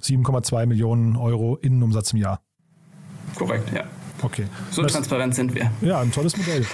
7,2 0.00 0.66
Millionen 0.66 1.16
Euro 1.16 1.56
Innenumsatz 1.56 2.12
im 2.12 2.20
Jahr. 2.20 2.40
Korrekt, 3.34 3.72
ja. 3.74 3.84
Okay. 4.22 4.46
So 4.70 4.82
das, 4.82 4.92
transparent 4.92 5.34
sind 5.34 5.54
wir. 5.54 5.70
Ja, 5.82 6.00
ein 6.00 6.12
tolles 6.12 6.36
Modell. 6.36 6.64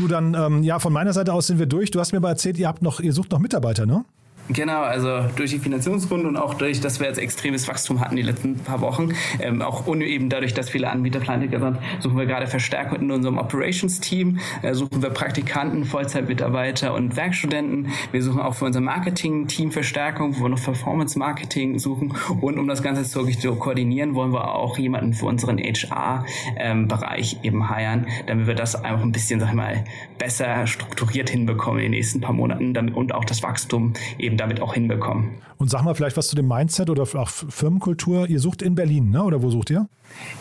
Du 0.00 0.08
dann, 0.08 0.32
ähm, 0.32 0.62
ja, 0.62 0.78
von 0.78 0.94
meiner 0.94 1.12
Seite 1.12 1.34
aus 1.34 1.48
sind 1.48 1.58
wir 1.58 1.66
durch. 1.66 1.90
Du 1.90 2.00
hast 2.00 2.12
mir 2.12 2.18
aber 2.18 2.30
erzählt, 2.30 2.56
ihr 2.56 2.68
habt 2.68 2.80
noch, 2.80 3.00
ihr 3.00 3.12
sucht 3.12 3.32
noch 3.32 3.38
Mitarbeiter, 3.38 3.84
ne? 3.84 4.06
Genau, 4.52 4.82
also 4.82 5.20
durch 5.36 5.50
die 5.50 5.60
Finanzierungsgründe 5.60 6.26
und 6.26 6.36
auch 6.36 6.54
durch, 6.54 6.80
dass 6.80 6.98
wir 6.98 7.06
jetzt 7.06 7.18
extremes 7.18 7.68
Wachstum 7.68 8.00
hatten 8.00 8.16
die 8.16 8.22
letzten 8.22 8.56
paar 8.56 8.80
Wochen, 8.80 9.10
ähm, 9.38 9.62
auch 9.62 9.86
ohne 9.86 10.04
eben 10.06 10.28
dadurch, 10.28 10.54
dass 10.54 10.68
viele 10.68 10.90
Anbieter 10.90 11.20
pleite 11.20 11.48
sind, 11.48 11.78
suchen 12.00 12.18
wir 12.18 12.26
gerade 12.26 12.48
Verstärkung 12.48 13.00
in 13.00 13.10
unserem 13.12 13.38
Operations-Team, 13.38 14.40
äh, 14.62 14.74
suchen 14.74 15.02
wir 15.02 15.10
Praktikanten, 15.10 15.84
Vollzeitmitarbeiter 15.84 16.94
und 16.94 17.14
Werkstudenten. 17.14 17.92
Wir 18.10 18.22
suchen 18.24 18.40
auch 18.40 18.54
für 18.54 18.64
unser 18.64 18.80
Marketing-Team 18.80 19.70
Verstärkung, 19.70 20.36
wo 20.36 20.42
wir 20.44 20.48
noch 20.48 20.62
Performance-Marketing 20.62 21.78
suchen 21.78 22.14
und 22.40 22.58
um 22.58 22.66
das 22.66 22.82
Ganze 22.82 23.04
zu 23.04 23.54
koordinieren, 23.54 24.16
wollen 24.16 24.32
wir 24.32 24.52
auch 24.52 24.78
jemanden 24.78 25.14
für 25.14 25.26
unseren 25.26 25.58
HR-Bereich 25.58 27.34
ähm, 27.34 27.38
eben 27.44 27.70
heiren, 27.70 28.06
damit 28.26 28.48
wir 28.48 28.54
das 28.54 28.74
einfach 28.74 29.02
ein 29.02 29.12
bisschen, 29.12 29.38
sag 29.38 29.50
ich 29.50 29.54
mal, 29.54 29.84
besser 30.18 30.66
strukturiert 30.66 31.30
hinbekommen 31.30 31.78
in 31.78 31.84
den 31.84 31.92
nächsten 31.92 32.20
paar 32.20 32.32
Monaten 32.32 32.74
damit, 32.74 32.96
und 32.96 33.14
auch 33.14 33.24
das 33.24 33.44
Wachstum 33.44 33.92
eben 34.18 34.39
damit 34.40 34.60
auch 34.60 34.74
hinbekommen. 34.74 35.36
Und 35.58 35.70
sag 35.70 35.82
mal 35.82 35.94
vielleicht 35.94 36.16
was 36.16 36.28
zu 36.28 36.36
dem 36.36 36.48
Mindset 36.48 36.90
oder 36.90 37.02
auch 37.02 37.28
Firmenkultur. 37.28 38.28
Ihr 38.28 38.40
sucht 38.40 38.62
in 38.62 38.74
Berlin, 38.74 39.10
ne? 39.10 39.22
oder 39.22 39.42
wo 39.42 39.50
sucht 39.50 39.70
ihr? 39.70 39.88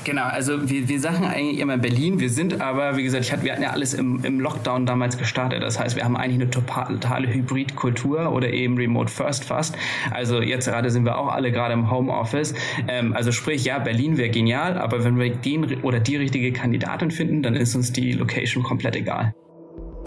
Genau, 0.04 0.24
also 0.24 0.70
wir, 0.70 0.88
wir 0.88 1.00
sagen 1.00 1.26
eigentlich 1.26 1.60
immer 1.60 1.78
Berlin. 1.78 2.20
Wir 2.20 2.30
sind 2.30 2.62
aber, 2.62 2.98
wie 2.98 3.04
gesagt, 3.04 3.26
ich 3.26 3.32
hatte, 3.32 3.44
wir 3.44 3.52
hatten 3.52 3.62
ja 3.62 3.72
alles 3.72 3.94
im, 3.94 4.24
im 4.24 4.40
Lockdown 4.40 4.86
damals 4.86 5.18
gestartet. 5.18 5.62
Das 5.62 5.80
heißt, 5.80 5.96
wir 5.96 6.06
haben 6.06 6.16
eigentlich 6.16 6.42
eine 6.42 6.50
totale 6.50 7.28
Hybridkultur 7.28 8.32
oder 8.32 8.52
eben 8.52 8.78
Remote 8.78 9.12
First 9.12 9.46
fast. 9.46 9.76
Also 10.12 10.42
jetzt 10.42 10.68
gerade 10.68 10.90
sind 10.90 11.06
wir 11.06 11.18
auch 11.18 11.28
alle 11.28 11.52
gerade 11.52 11.74
im 11.74 11.92
Homeoffice. 11.92 12.54
Ähm, 12.88 13.14
also 13.14 13.32
sprich, 13.32 13.66
ja, 13.66 13.80
Berlin 13.80 14.18
wäre 14.18 14.30
genial, 14.30 14.78
aber 14.78 15.04
wenn 15.04 15.20
wir 15.20 15.36
den 15.36 15.82
oder 15.84 16.00
die 16.00 16.16
richtige 16.16 16.52
Kandidatin 16.54 17.12
finden, 17.12 17.44
dann 17.44 17.56
ist 17.56 17.76
uns 17.76 17.92
die 17.92 18.14
Location 18.14 18.64
komplett 18.64 18.96
egal. 18.96 19.34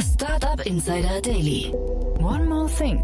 Startup 0.00 0.52
Startup 0.52 0.66
Insider 0.66 1.20
Daily. 1.22 1.72
One 2.18 2.46
more 2.46 2.68
thing. 2.68 3.02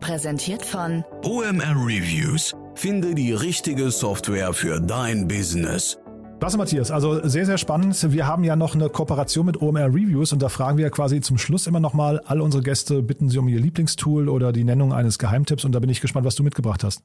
Präsentiert 0.00 0.64
von 0.64 1.04
OMR 1.24 1.74
Reviews. 1.74 2.54
Finde 2.74 3.14
die 3.14 3.32
richtige 3.32 3.90
Software 3.90 4.52
für 4.52 4.80
dein 4.80 5.26
Business. 5.26 5.98
Klasse, 6.38 6.56
Matthias. 6.56 6.90
Also 6.92 7.26
sehr, 7.26 7.46
sehr 7.46 7.58
spannend. 7.58 8.12
Wir 8.12 8.26
haben 8.26 8.44
ja 8.44 8.54
noch 8.54 8.74
eine 8.74 8.88
Kooperation 8.88 9.46
mit 9.46 9.60
OMR 9.60 9.86
Reviews 9.86 10.32
und 10.32 10.40
da 10.40 10.48
fragen 10.48 10.78
wir 10.78 10.88
quasi 10.90 11.20
zum 11.20 11.36
Schluss 11.36 11.66
immer 11.66 11.80
nochmal 11.80 12.20
all 12.26 12.40
unsere 12.40 12.62
Gäste, 12.62 13.02
bitten 13.02 13.28
sie 13.28 13.38
um 13.38 13.48
ihr 13.48 13.58
Lieblingstool 13.58 14.28
oder 14.28 14.52
die 14.52 14.64
Nennung 14.64 14.92
eines 14.92 15.18
Geheimtipps 15.18 15.64
und 15.64 15.72
da 15.72 15.80
bin 15.80 15.90
ich 15.90 16.00
gespannt, 16.00 16.24
was 16.24 16.36
du 16.36 16.44
mitgebracht 16.44 16.84
hast. 16.84 17.02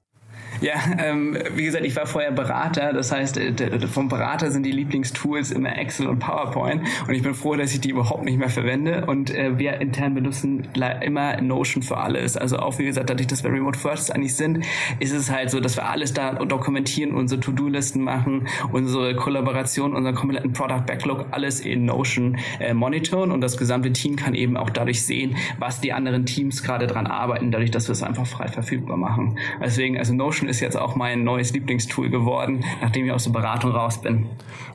Ja, 0.64 0.76
ähm, 0.98 1.38
wie 1.56 1.66
gesagt, 1.66 1.86
ich 1.86 1.96
war 1.96 2.06
vorher 2.06 2.32
Berater. 2.32 2.94
Das 2.94 3.12
heißt, 3.12 3.38
äh, 3.38 3.88
vom 3.88 4.08
Berater 4.08 4.52
sind 4.52 4.66
die 4.66 4.72
Lieblingstools 4.72 5.52
immer 5.52 5.78
Excel 5.78 6.08
und 6.08 6.20
PowerPoint. 6.20 6.84
Und 7.06 7.14
ich 7.14 7.22
bin 7.22 7.34
froh, 7.34 7.56
dass 7.56 7.74
ich 7.74 7.82
die 7.82 7.90
überhaupt 7.90 8.24
nicht 8.24 8.38
mehr 8.38 8.50
verwende. 8.50 9.06
Und 9.06 9.30
äh, 9.30 9.58
wir 9.58 9.82
intern 9.82 10.14
benutzen 10.14 10.70
immer 11.02 11.42
Notion 11.42 11.84
für 11.84 11.98
alles. 11.98 12.38
Also 12.38 12.60
auch, 12.60 12.80
wie 12.80 12.86
gesagt, 12.86 13.10
dadurch, 13.10 13.28
dass 13.28 13.44
wir 13.44 13.52
Remote 13.52 13.78
First 13.78 14.16
eigentlich 14.16 14.36
sind, 14.36 14.66
ist 15.00 15.12
es 15.12 15.30
halt 15.30 15.50
so, 15.50 15.60
dass 15.60 15.76
wir 15.76 15.90
alles 15.90 16.14
da 16.14 16.34
dokumentieren, 16.34 17.14
unsere 17.14 17.42
To-Do-Listen 17.42 18.02
machen, 18.02 18.48
unsere 18.72 19.16
Kollaboration, 19.16 19.94
unseren 19.94 20.16
kompletten 20.16 20.54
Product 20.54 20.86
Backlog, 20.88 21.26
alles 21.32 21.60
in 21.60 21.86
Notion 21.86 22.38
äh, 22.60 22.74
monitoren. 22.74 23.32
Und 23.32 23.42
das 23.42 23.58
gesamte 23.58 23.92
Team 23.92 24.16
kann 24.16 24.34
eben 24.34 24.56
auch 24.56 24.70
dadurch 24.70 25.06
sehen, 25.06 25.36
was 25.60 25.82
die 25.82 25.92
anderen 25.92 26.26
Teams 26.26 26.64
gerade 26.64 26.88
dran 26.88 27.08
arbeiten, 27.08 27.52
dadurch, 27.52 27.72
dass 27.72 27.90
wir 27.90 27.94
es 27.94 28.04
einfach 28.04 28.26
frei 28.26 28.48
verfügbar 28.48 28.96
machen. 28.96 29.38
Deswegen, 29.62 29.98
also 29.98 30.14
Notion 30.14 30.44
Notion 30.44 30.50
ist 30.54 30.60
jetzt 30.60 30.78
auch 30.78 30.96
mein 30.96 31.24
neues 31.24 31.52
Lieblingstool 31.52 32.10
geworden, 32.10 32.64
nachdem 32.82 33.06
ich 33.06 33.12
aus 33.12 33.24
der 33.24 33.32
Beratung 33.32 33.72
raus 33.72 34.02
bin. 34.02 34.28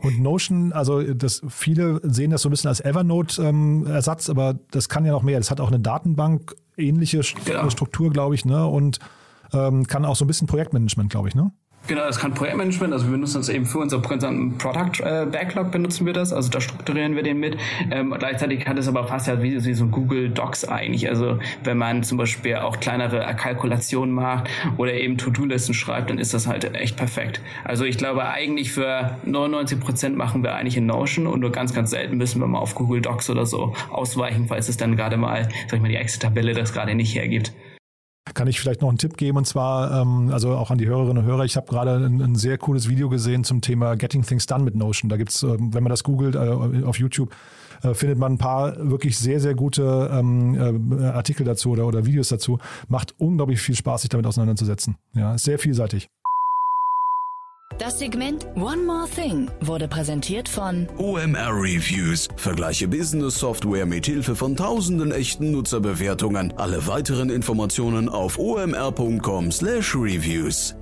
Und 0.02 0.20
Notion, 0.20 0.72
also 0.72 1.02
das 1.14 1.42
viele 1.48 2.00
sehen 2.02 2.30
das 2.30 2.42
so 2.42 2.48
ein 2.48 2.50
bisschen 2.50 2.68
als 2.68 2.80
Evernote-Ersatz, 2.80 4.28
ähm, 4.28 4.36
aber 4.36 4.58
das 4.70 4.88
kann 4.88 5.04
ja 5.04 5.12
noch 5.12 5.22
mehr. 5.22 5.38
Das 5.38 5.50
hat 5.50 5.60
auch 5.60 5.68
eine 5.68 5.80
Datenbank 5.80 6.54
ähnliche 6.76 7.20
genau. 7.44 7.70
Struktur, 7.70 8.10
glaube 8.10 8.34
ich, 8.34 8.44
ne? 8.44 8.66
Und 8.66 8.98
ähm, 9.52 9.86
kann 9.86 10.04
auch 10.04 10.16
so 10.16 10.24
ein 10.24 10.28
bisschen 10.28 10.48
Projektmanagement, 10.48 11.10
glaube 11.10 11.28
ich, 11.28 11.34
ne? 11.34 11.52
Genau, 11.88 12.02
das 12.02 12.18
kann 12.18 12.34
Projektmanagement, 12.34 12.92
also 12.92 13.06
wir 13.06 13.12
benutzen 13.12 13.38
das 13.38 13.48
eben 13.48 13.64
für 13.64 13.78
unser 13.78 13.98
Product 13.98 15.00
äh, 15.00 15.24
Backlog 15.24 15.70
benutzen 15.70 16.04
wir 16.04 16.12
das, 16.12 16.34
also 16.34 16.50
da 16.50 16.60
strukturieren 16.60 17.16
wir 17.16 17.22
den 17.22 17.40
mit. 17.40 17.56
Ähm, 17.90 18.14
gleichzeitig 18.18 18.66
hat 18.68 18.76
es 18.76 18.88
aber 18.88 19.08
fast 19.08 19.26
ja 19.26 19.42
wie, 19.42 19.64
wie 19.64 19.72
so 19.72 19.86
Google 19.86 20.28
Docs 20.28 20.66
eigentlich, 20.66 21.08
also 21.08 21.38
wenn 21.64 21.78
man 21.78 22.02
zum 22.02 22.18
Beispiel 22.18 22.56
auch 22.56 22.78
kleinere 22.78 23.20
Kalkulationen 23.34 24.14
macht 24.14 24.50
oder 24.76 24.92
eben 24.92 25.16
To-Do-Listen 25.16 25.72
schreibt, 25.72 26.10
dann 26.10 26.18
ist 26.18 26.34
das 26.34 26.46
halt 26.46 26.74
echt 26.74 26.98
perfekt. 26.98 27.40
Also 27.64 27.86
ich 27.86 27.96
glaube 27.96 28.28
eigentlich 28.28 28.70
für 28.70 29.16
99 29.24 29.80
Prozent 29.80 30.14
machen 30.14 30.42
wir 30.42 30.54
eigentlich 30.56 30.76
in 30.76 30.84
Notion 30.84 31.26
und 31.26 31.40
nur 31.40 31.52
ganz, 31.52 31.72
ganz 31.72 31.88
selten 31.88 32.18
müssen 32.18 32.38
wir 32.38 32.46
mal 32.46 32.58
auf 32.58 32.74
Google 32.74 33.00
Docs 33.00 33.30
oder 33.30 33.46
so 33.46 33.72
ausweichen, 33.88 34.44
falls 34.46 34.68
es 34.68 34.76
dann 34.76 34.94
gerade 34.94 35.16
mal, 35.16 35.48
sag 35.68 35.76
ich 35.76 35.80
mal, 35.80 35.88
die 35.88 35.96
Excel-Tabelle 35.96 36.52
das 36.52 36.74
gerade 36.74 36.94
nicht 36.94 37.14
hergibt 37.14 37.54
kann 38.34 38.48
ich 38.48 38.60
vielleicht 38.60 38.80
noch 38.80 38.88
einen 38.88 38.98
Tipp 38.98 39.16
geben 39.16 39.38
und 39.38 39.46
zwar, 39.46 40.02
ähm, 40.02 40.30
also 40.32 40.52
auch 40.52 40.70
an 40.70 40.78
die 40.78 40.86
Hörerinnen 40.86 41.18
und 41.18 41.24
Hörer, 41.24 41.44
ich 41.44 41.56
habe 41.56 41.66
gerade 41.66 41.96
ein, 41.96 42.20
ein, 42.20 42.34
sehr 42.34 42.58
cooles 42.58 42.88
Video 42.88 43.08
gesehen 43.08 43.44
zum 43.44 43.60
Thema 43.60 43.96
Getting 43.96 44.22
Things 44.22 44.46
Done 44.46 44.64
mit 44.64 44.74
Notion. 44.74 45.08
Da 45.08 45.16
gibt 45.16 45.30
es, 45.30 45.42
ähm, 45.42 45.72
wenn 45.72 45.82
man 45.82 45.90
das 45.90 46.04
googelt 46.04 46.34
äh, 46.34 46.38
auf 46.38 46.98
YouTube, 46.98 47.34
äh, 47.82 47.94
findet 47.94 48.18
man 48.18 48.32
ein 48.32 48.38
paar 48.38 48.90
wirklich 48.90 49.18
sehr, 49.18 49.40
sehr 49.40 49.54
gute 49.54 50.10
ähm, 50.12 50.90
äh, 50.98 51.04
Artikel 51.04 51.44
dazu 51.44 51.70
oder, 51.70 51.86
oder 51.86 52.06
Videos 52.06 52.28
dazu. 52.28 52.58
Macht 52.88 53.14
unglaublich 53.18 53.60
viel 53.60 53.74
Spaß, 53.74 54.02
sich 54.02 54.10
damit 54.10 54.26
auseinanderzusetzen. 54.26 54.96
Ja, 55.14 55.34
ist 55.34 55.44
sehr 55.44 55.58
vielseitig. 55.58 56.08
Das 57.78 57.98
Segment 58.00 58.44
One 58.56 58.82
More 58.84 59.06
Thing 59.08 59.48
wurde 59.60 59.86
präsentiert 59.86 60.48
von 60.48 60.88
OMR 60.98 61.52
Reviews. 61.52 62.26
Vergleiche 62.34 62.88
Business 62.88 63.38
Software 63.38 63.86
mit 63.86 64.04
Hilfe 64.04 64.34
von 64.34 64.56
tausenden 64.56 65.12
echten 65.12 65.52
Nutzerbewertungen. 65.52 66.52
Alle 66.56 66.88
weiteren 66.88 67.30
Informationen 67.30 68.08
auf 68.08 68.36
omr.com/reviews. 68.36 70.74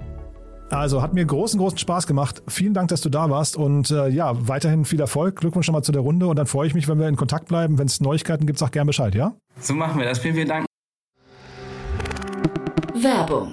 Also 0.70 1.02
hat 1.02 1.12
mir 1.12 1.26
großen, 1.26 1.60
großen 1.60 1.76
Spaß 1.76 2.06
gemacht. 2.06 2.42
Vielen 2.48 2.72
Dank, 2.72 2.88
dass 2.88 3.02
du 3.02 3.10
da 3.10 3.28
warst 3.28 3.58
und 3.58 3.90
äh, 3.90 4.08
ja, 4.08 4.32
weiterhin 4.48 4.86
viel 4.86 5.00
Erfolg. 5.00 5.36
Glückwunsch 5.36 5.68
nochmal 5.68 5.84
zu 5.84 5.92
der 5.92 6.00
Runde 6.00 6.28
und 6.28 6.36
dann 6.36 6.46
freue 6.46 6.66
ich 6.66 6.72
mich, 6.72 6.88
wenn 6.88 6.98
wir 6.98 7.08
in 7.08 7.16
Kontakt 7.16 7.48
bleiben. 7.48 7.78
Wenn 7.78 7.88
es 7.88 8.00
Neuigkeiten 8.00 8.46
gibt, 8.46 8.58
sag 8.58 8.72
gern 8.72 8.86
Bescheid, 8.86 9.14
ja? 9.14 9.34
So 9.60 9.74
machen 9.74 9.98
wir 9.98 10.06
das. 10.06 10.18
Vielen, 10.18 10.34
vielen 10.34 10.48
Dank. 10.48 10.64
Werbung 12.94 13.52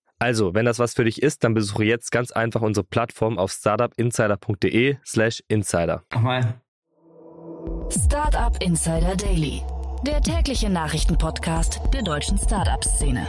Also, 0.21 0.53
wenn 0.53 0.65
das 0.65 0.77
was 0.77 0.93
für 0.93 1.03
dich 1.03 1.23
ist, 1.23 1.43
dann 1.43 1.55
besuche 1.55 1.83
jetzt 1.83 2.11
ganz 2.11 2.31
einfach 2.31 2.61
unsere 2.61 2.83
Plattform 2.83 3.39
auf 3.39 3.51
startupinsider.de 3.51 4.97
slash 5.03 5.43
insider. 5.47 6.03
Nochmal. 6.13 6.61
Startup 7.89 8.55
Insider 8.61 9.15
Daily, 9.15 9.63
der 10.05 10.21
tägliche 10.21 10.69
Nachrichtenpodcast 10.69 11.81
der 11.91 12.03
deutschen 12.03 12.37
Startup-Szene. 12.37 13.25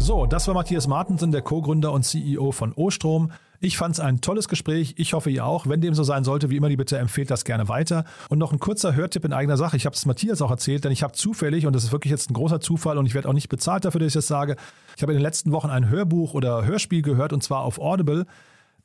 So, 0.00 0.26
das 0.26 0.48
war 0.48 0.54
Matthias 0.54 0.88
Martensen, 0.88 1.30
der 1.30 1.42
Co-Gründer 1.42 1.92
und 1.92 2.02
CEO 2.02 2.50
von 2.50 2.72
Ostrom. 2.72 3.30
Ich 3.62 3.76
fand 3.76 3.94
es 3.94 4.00
ein 4.00 4.22
tolles 4.22 4.48
Gespräch. 4.48 4.94
Ich 4.96 5.12
hoffe, 5.12 5.28
ihr 5.28 5.44
auch. 5.44 5.66
Wenn 5.66 5.82
dem 5.82 5.92
so 5.92 6.02
sein 6.02 6.24
sollte, 6.24 6.48
wie 6.48 6.56
immer 6.56 6.70
die 6.70 6.78
Bitte, 6.78 6.96
empfehlt 6.96 7.30
das 7.30 7.44
gerne 7.44 7.68
weiter. 7.68 8.04
Und 8.30 8.38
noch 8.38 8.52
ein 8.52 8.58
kurzer 8.58 8.94
Hörtipp 8.94 9.26
in 9.26 9.34
eigener 9.34 9.58
Sache. 9.58 9.76
Ich 9.76 9.84
habe 9.84 9.94
es 9.94 10.06
Matthias 10.06 10.40
auch 10.40 10.50
erzählt, 10.50 10.84
denn 10.84 10.92
ich 10.92 11.02
habe 11.02 11.12
zufällig, 11.12 11.66
und 11.66 11.74
das 11.74 11.84
ist 11.84 11.92
wirklich 11.92 12.10
jetzt 12.10 12.30
ein 12.30 12.34
großer 12.34 12.60
Zufall 12.60 12.96
und 12.96 13.04
ich 13.04 13.12
werde 13.12 13.28
auch 13.28 13.34
nicht 13.34 13.50
bezahlt 13.50 13.84
dafür, 13.84 13.98
dass 13.98 14.08
ich 14.08 14.14
das 14.14 14.28
sage, 14.28 14.56
ich 14.96 15.02
habe 15.02 15.12
in 15.12 15.18
den 15.18 15.22
letzten 15.22 15.52
Wochen 15.52 15.68
ein 15.68 15.90
Hörbuch 15.90 16.32
oder 16.32 16.64
Hörspiel 16.64 17.02
gehört 17.02 17.34
und 17.34 17.42
zwar 17.42 17.60
auf 17.60 17.78
Audible. 17.78 18.24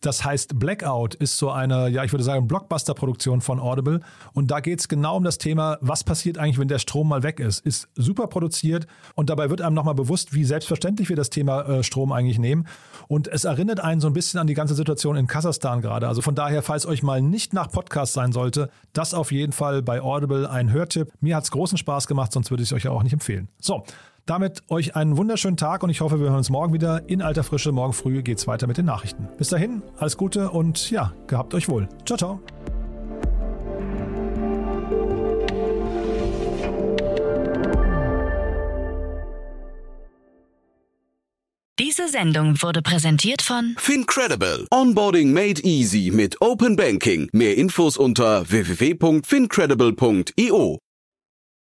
Das 0.05 0.23
heißt, 0.23 0.59
Blackout 0.59 1.15
ist 1.15 1.39
so 1.39 1.49
eine, 1.49 1.89
ja, 1.89 2.03
ich 2.03 2.13
würde 2.13 2.23
sagen, 2.23 2.47
Blockbuster-Produktion 2.47 3.41
von 3.41 3.59
Audible. 3.59 4.01
Und 4.33 4.51
da 4.51 4.59
geht 4.59 4.79
es 4.79 4.87
genau 4.87 5.17
um 5.17 5.23
das 5.23 5.39
Thema, 5.39 5.79
was 5.81 6.03
passiert 6.03 6.37
eigentlich, 6.37 6.59
wenn 6.59 6.67
der 6.67 6.77
Strom 6.77 7.09
mal 7.09 7.23
weg 7.23 7.39
ist. 7.39 7.65
Ist 7.65 7.87
super 7.95 8.27
produziert 8.27 8.85
und 9.15 9.31
dabei 9.31 9.49
wird 9.49 9.61
einem 9.61 9.73
nochmal 9.73 9.95
bewusst, 9.95 10.35
wie 10.35 10.43
selbstverständlich 10.43 11.09
wir 11.09 11.15
das 11.15 11.31
Thema 11.31 11.63
äh, 11.63 11.83
Strom 11.83 12.11
eigentlich 12.11 12.37
nehmen. 12.37 12.67
Und 13.07 13.27
es 13.27 13.45
erinnert 13.45 13.79
einen 13.79 13.99
so 13.99 14.05
ein 14.05 14.13
bisschen 14.13 14.39
an 14.39 14.45
die 14.45 14.53
ganze 14.53 14.75
Situation 14.75 15.15
in 15.15 15.25
Kasachstan 15.25 15.81
gerade. 15.81 16.07
Also 16.07 16.21
von 16.21 16.35
daher, 16.35 16.61
falls 16.61 16.85
euch 16.85 17.01
mal 17.01 17.19
nicht 17.19 17.53
nach 17.53 17.71
Podcast 17.71 18.13
sein 18.13 18.31
sollte, 18.31 18.69
das 18.93 19.15
auf 19.15 19.31
jeden 19.31 19.53
Fall 19.53 19.81
bei 19.81 20.01
Audible 20.01 20.47
ein 20.47 20.71
Hörtipp. 20.71 21.11
Mir 21.19 21.35
hat 21.35 21.45
es 21.45 21.51
großen 21.51 21.79
Spaß 21.79 22.05
gemacht, 22.05 22.31
sonst 22.31 22.51
würde 22.51 22.61
ich 22.61 22.69
es 22.69 22.73
euch 22.73 22.83
ja 22.83 22.91
auch 22.91 23.01
nicht 23.01 23.13
empfehlen. 23.13 23.47
So, 23.59 23.83
damit 24.25 24.63
euch 24.69 24.95
einen 24.95 25.17
wunderschönen 25.17 25.57
Tag 25.57 25.83
und 25.83 25.89
ich 25.89 25.99
hoffe, 26.01 26.19
wir 26.19 26.27
hören 26.27 26.38
uns 26.38 26.49
morgen 26.49 26.73
wieder 26.73 27.07
in 27.09 27.21
alter 27.21 27.43
Frische. 27.43 27.71
Morgen 27.71 27.93
früh 27.93 28.23
geht 28.23 28.39
es 28.39 28.47
weiter 28.47 28.67
mit 28.67 28.77
den 28.77 28.85
Nachrichten. 28.85 29.29
Bis 29.38 29.49
dahin, 29.49 29.81
alles 29.97 30.17
Gute 30.17 30.49
und 30.49 30.89
ja, 30.91 31.13
gehabt 31.27 31.53
euch 31.53 31.69
wohl. 31.69 31.88
Ciao, 32.05 32.17
ciao. 32.17 32.41
Diese 41.77 42.07
Sendung 42.07 42.61
wurde 42.61 42.81
präsentiert 42.81 43.41
von 43.41 43.75
Fincredible. 43.77 44.65
Onboarding 44.71 45.33
made 45.33 45.61
easy 45.63 46.09
mit 46.11 46.41
Open 46.41 46.75
Banking. 46.75 47.29
Mehr 47.33 47.57
Infos 47.57 47.97
unter 47.97 48.49
www.fincredible.io. 48.49 50.79